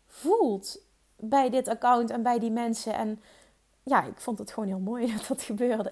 voelt 0.06 0.78
bij 1.16 1.50
dit 1.50 1.68
account 1.68 2.10
en 2.10 2.22
bij 2.22 2.38
die 2.38 2.50
mensen. 2.50 2.94
En 2.94 3.22
ja, 3.88 4.04
ik 4.04 4.20
vond 4.20 4.38
het 4.38 4.52
gewoon 4.52 4.68
heel 4.68 4.78
mooi 4.78 5.06
dat 5.16 5.26
dat 5.28 5.42
gebeurde. 5.42 5.90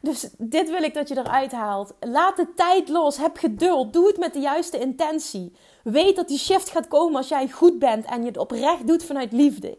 Dus 0.00 0.28
dit 0.38 0.70
wil 0.70 0.82
ik 0.82 0.94
dat 0.94 1.08
je 1.08 1.18
eruit 1.18 1.52
haalt. 1.52 1.94
Laat 2.00 2.36
de 2.36 2.54
tijd 2.54 2.88
los. 2.88 3.16
Heb 3.16 3.36
geduld. 3.36 3.92
Doe 3.92 4.06
het 4.06 4.18
met 4.18 4.32
de 4.32 4.40
juiste 4.40 4.78
intentie. 4.78 5.52
Weet 5.82 6.16
dat 6.16 6.28
die 6.28 6.38
shift 6.38 6.70
gaat 6.70 6.88
komen 6.88 7.16
als 7.16 7.28
jij 7.28 7.48
goed 7.50 7.78
bent 7.78 8.04
en 8.04 8.20
je 8.20 8.26
het 8.26 8.38
oprecht 8.38 8.86
doet 8.86 9.04
vanuit 9.04 9.32
liefde. 9.32 9.78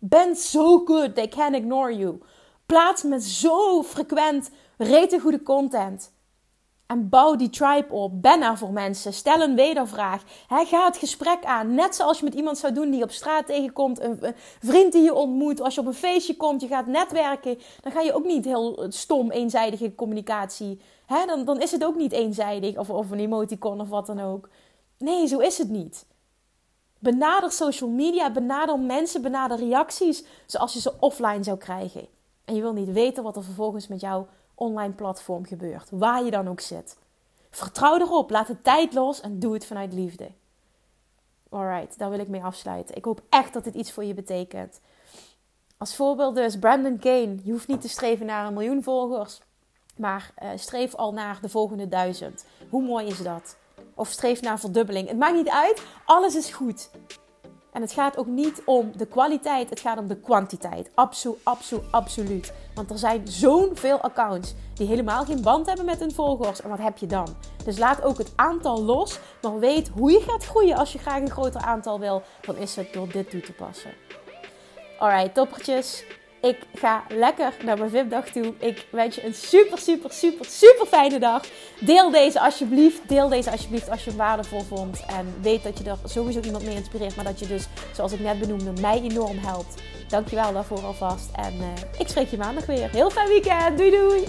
Ben 0.00 0.36
so 0.36 0.78
good, 0.84 1.14
they 1.14 1.28
can 1.28 1.54
ignore 1.54 1.96
you. 1.96 2.18
Plaats 2.66 3.02
met 3.02 3.24
zo 3.24 3.82
frequent 3.82 4.50
rete 4.76 5.20
goede 5.20 5.42
content. 5.42 6.12
En 6.92 7.08
bouw 7.08 7.36
die 7.36 7.50
tribe 7.50 7.92
op. 7.92 8.22
Ben 8.22 8.42
er 8.42 8.58
voor 8.58 8.72
mensen. 8.72 9.12
Stel 9.12 9.40
een 9.40 9.54
wedervraag. 9.54 10.22
He, 10.46 10.64
ga 10.64 10.84
het 10.84 10.96
gesprek 10.96 11.44
aan. 11.44 11.74
Net 11.74 11.94
zoals 11.94 12.18
je 12.18 12.24
met 12.24 12.34
iemand 12.34 12.58
zou 12.58 12.72
doen 12.72 12.90
die 12.90 12.98
je 12.98 13.04
op 13.04 13.10
straat 13.10 13.46
tegenkomt. 13.46 14.00
Een, 14.00 14.20
vriend 14.60 14.92
die 14.92 15.02
je 15.02 15.14
ontmoet. 15.14 15.60
Als 15.60 15.74
je 15.74 15.80
op 15.80 15.86
een 15.86 15.94
feestje 15.94 16.36
komt, 16.36 16.60
je 16.60 16.66
gaat 16.66 16.86
netwerken. 16.86 17.58
Dan 17.80 17.92
ga 17.92 18.00
je 18.00 18.12
ook 18.12 18.24
niet 18.24 18.44
heel 18.44 18.86
stom, 18.88 19.30
eenzijdige 19.30 19.94
communicatie. 19.94 20.80
Dan, 21.26 21.44
dan 21.44 21.60
is 21.60 21.70
het 21.70 21.84
ook 21.84 21.96
niet 21.96 22.12
eenzijdig. 22.12 22.76
Of, 22.76 22.90
of 22.90 23.10
een 23.10 23.18
emoticon 23.18 23.80
of 23.80 23.88
wat 23.88 24.06
dan 24.06 24.20
ook. 24.20 24.48
Nee, 24.98 25.26
zo 25.26 25.38
is 25.38 25.58
het 25.58 25.68
niet. 25.68 26.06
Benader 26.98 27.52
social 27.52 27.90
media. 27.90 28.30
Benader 28.30 28.78
mensen. 28.78 29.22
Benader 29.22 29.58
reacties. 29.58 30.24
Zoals 30.46 30.72
je 30.72 30.80
ze 30.80 30.92
offline 31.00 31.42
zou 31.42 31.58
krijgen. 31.58 32.06
En 32.44 32.54
je 32.54 32.60
wil 32.60 32.72
niet 32.72 32.92
weten 32.92 33.22
wat 33.22 33.36
er 33.36 33.44
vervolgens 33.44 33.88
met 33.88 34.00
jou 34.00 34.24
online 34.54 34.92
platform 34.92 35.44
gebeurt, 35.44 35.88
waar 35.90 36.24
je 36.24 36.30
dan 36.30 36.48
ook 36.48 36.60
zit. 36.60 36.96
Vertrouw 37.50 37.98
erop, 37.98 38.30
laat 38.30 38.46
de 38.46 38.62
tijd 38.62 38.94
los 38.94 39.20
en 39.20 39.38
doe 39.38 39.54
het 39.54 39.66
vanuit 39.66 39.92
liefde. 39.92 40.30
Alright, 41.48 41.98
daar 41.98 42.10
wil 42.10 42.18
ik 42.18 42.28
mee 42.28 42.42
afsluiten. 42.42 42.96
Ik 42.96 43.04
hoop 43.04 43.22
echt 43.28 43.52
dat 43.52 43.64
dit 43.64 43.74
iets 43.74 43.92
voor 43.92 44.04
je 44.04 44.14
betekent. 44.14 44.80
Als 45.76 45.96
voorbeeld 45.96 46.34
dus 46.34 46.58
Brandon 46.58 46.98
Kane. 46.98 47.36
Je 47.42 47.50
hoeft 47.50 47.68
niet 47.68 47.80
te 47.80 47.88
streven 47.88 48.26
naar 48.26 48.46
een 48.46 48.52
miljoen 48.52 48.82
volgers, 48.82 49.40
maar 49.96 50.32
uh, 50.42 50.48
streef 50.54 50.94
al 50.94 51.12
naar 51.12 51.38
de 51.40 51.48
volgende 51.48 51.88
duizend. 51.88 52.44
Hoe 52.70 52.82
mooi 52.82 53.06
is 53.06 53.22
dat? 53.22 53.56
Of 53.94 54.08
streef 54.08 54.40
naar 54.40 54.60
verdubbeling. 54.60 55.08
Het 55.08 55.18
maakt 55.18 55.34
niet 55.34 55.48
uit, 55.48 55.82
alles 56.04 56.34
is 56.34 56.52
goed. 56.52 56.90
En 57.72 57.80
het 57.80 57.92
gaat 57.92 58.16
ook 58.16 58.26
niet 58.26 58.62
om 58.64 58.92
de 58.96 59.06
kwaliteit, 59.06 59.70
het 59.70 59.80
gaat 59.80 59.98
om 59.98 60.06
de 60.06 60.16
kwantiteit. 60.16 60.90
Absoluut, 60.94 61.38
absoluut, 61.42 61.84
absoluut. 61.90 62.52
Want 62.74 62.90
er 62.90 62.98
zijn 62.98 63.28
zo'n 63.28 63.70
veel 63.74 64.00
accounts 64.00 64.54
die 64.74 64.86
helemaal 64.86 65.24
geen 65.24 65.42
band 65.42 65.66
hebben 65.66 65.84
met 65.84 66.00
hun 66.00 66.12
volgers. 66.12 66.62
En 66.62 66.68
wat 66.68 66.78
heb 66.78 66.98
je 66.98 67.06
dan? 67.06 67.36
Dus 67.64 67.78
laat 67.78 68.02
ook 68.02 68.18
het 68.18 68.32
aantal 68.36 68.82
los, 68.82 69.18
maar 69.42 69.58
weet 69.58 69.88
hoe 69.88 70.12
je 70.12 70.20
gaat 70.20 70.44
groeien 70.44 70.76
als 70.76 70.92
je 70.92 70.98
graag 70.98 71.20
een 71.20 71.30
groter 71.30 71.60
aantal 71.60 72.00
wil. 72.00 72.22
Dan 72.40 72.56
is 72.56 72.76
het 72.76 72.92
door 72.92 73.08
dit 73.08 73.30
toe 73.30 73.40
te 73.40 73.52
passen. 73.52 73.90
Alright, 74.98 75.34
toppertjes. 75.34 76.04
Ik 76.42 76.58
ga 76.74 77.02
lekker 77.08 77.52
naar 77.64 77.78
mijn 77.78 77.90
VIP-dag 77.90 78.28
toe. 78.28 78.54
Ik 78.58 78.86
wens 78.90 79.14
je 79.14 79.24
een 79.24 79.34
super, 79.34 79.78
super, 79.78 80.12
super, 80.12 80.46
super 80.46 80.86
fijne 80.86 81.18
dag. 81.18 81.42
Deel 81.80 82.10
deze 82.10 82.40
alsjeblieft. 82.40 83.08
Deel 83.08 83.28
deze 83.28 83.50
alsjeblieft 83.50 83.90
als 83.90 84.04
je 84.04 84.10
het 84.10 84.18
waardevol 84.18 84.60
vond. 84.60 85.04
En 85.06 85.34
weet 85.40 85.62
dat 85.62 85.78
je 85.78 85.84
er 85.84 85.98
sowieso 86.04 86.40
iemand 86.40 86.64
mee 86.64 86.74
inspireert. 86.74 87.16
Maar 87.16 87.24
dat 87.24 87.38
je 87.38 87.46
dus, 87.46 87.66
zoals 87.94 88.12
ik 88.12 88.20
net 88.20 88.38
benoemde, 88.38 88.80
mij 88.80 89.00
enorm 89.02 89.38
helpt. 89.38 89.82
Dankjewel 90.08 90.52
daarvoor 90.52 90.80
alvast. 90.80 91.28
En 91.36 91.54
uh, 91.60 91.66
ik 91.98 92.08
spreek 92.08 92.28
je 92.28 92.36
maandag 92.36 92.66
weer. 92.66 92.90
Heel 92.90 93.10
fijn 93.10 93.28
weekend. 93.28 93.78
Doei 93.78 93.90
doei. 93.90 94.24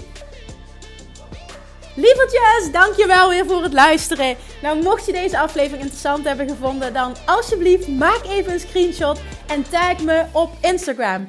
Lievertjes, 1.96 2.72
dankjewel 2.72 3.28
weer 3.28 3.46
voor 3.46 3.62
het 3.62 3.72
luisteren. 3.72 4.36
Nou, 4.62 4.82
mocht 4.82 5.06
je 5.06 5.12
deze 5.12 5.38
aflevering 5.38 5.82
interessant 5.82 6.24
hebben 6.24 6.48
gevonden, 6.48 6.92
dan 6.92 7.14
alsjeblieft 7.26 7.88
maak 7.88 8.20
even 8.24 8.52
een 8.52 8.60
screenshot 8.60 9.20
en 9.46 9.62
tag 9.70 10.02
me 10.02 10.24
op 10.32 10.50
Instagram. 10.60 11.28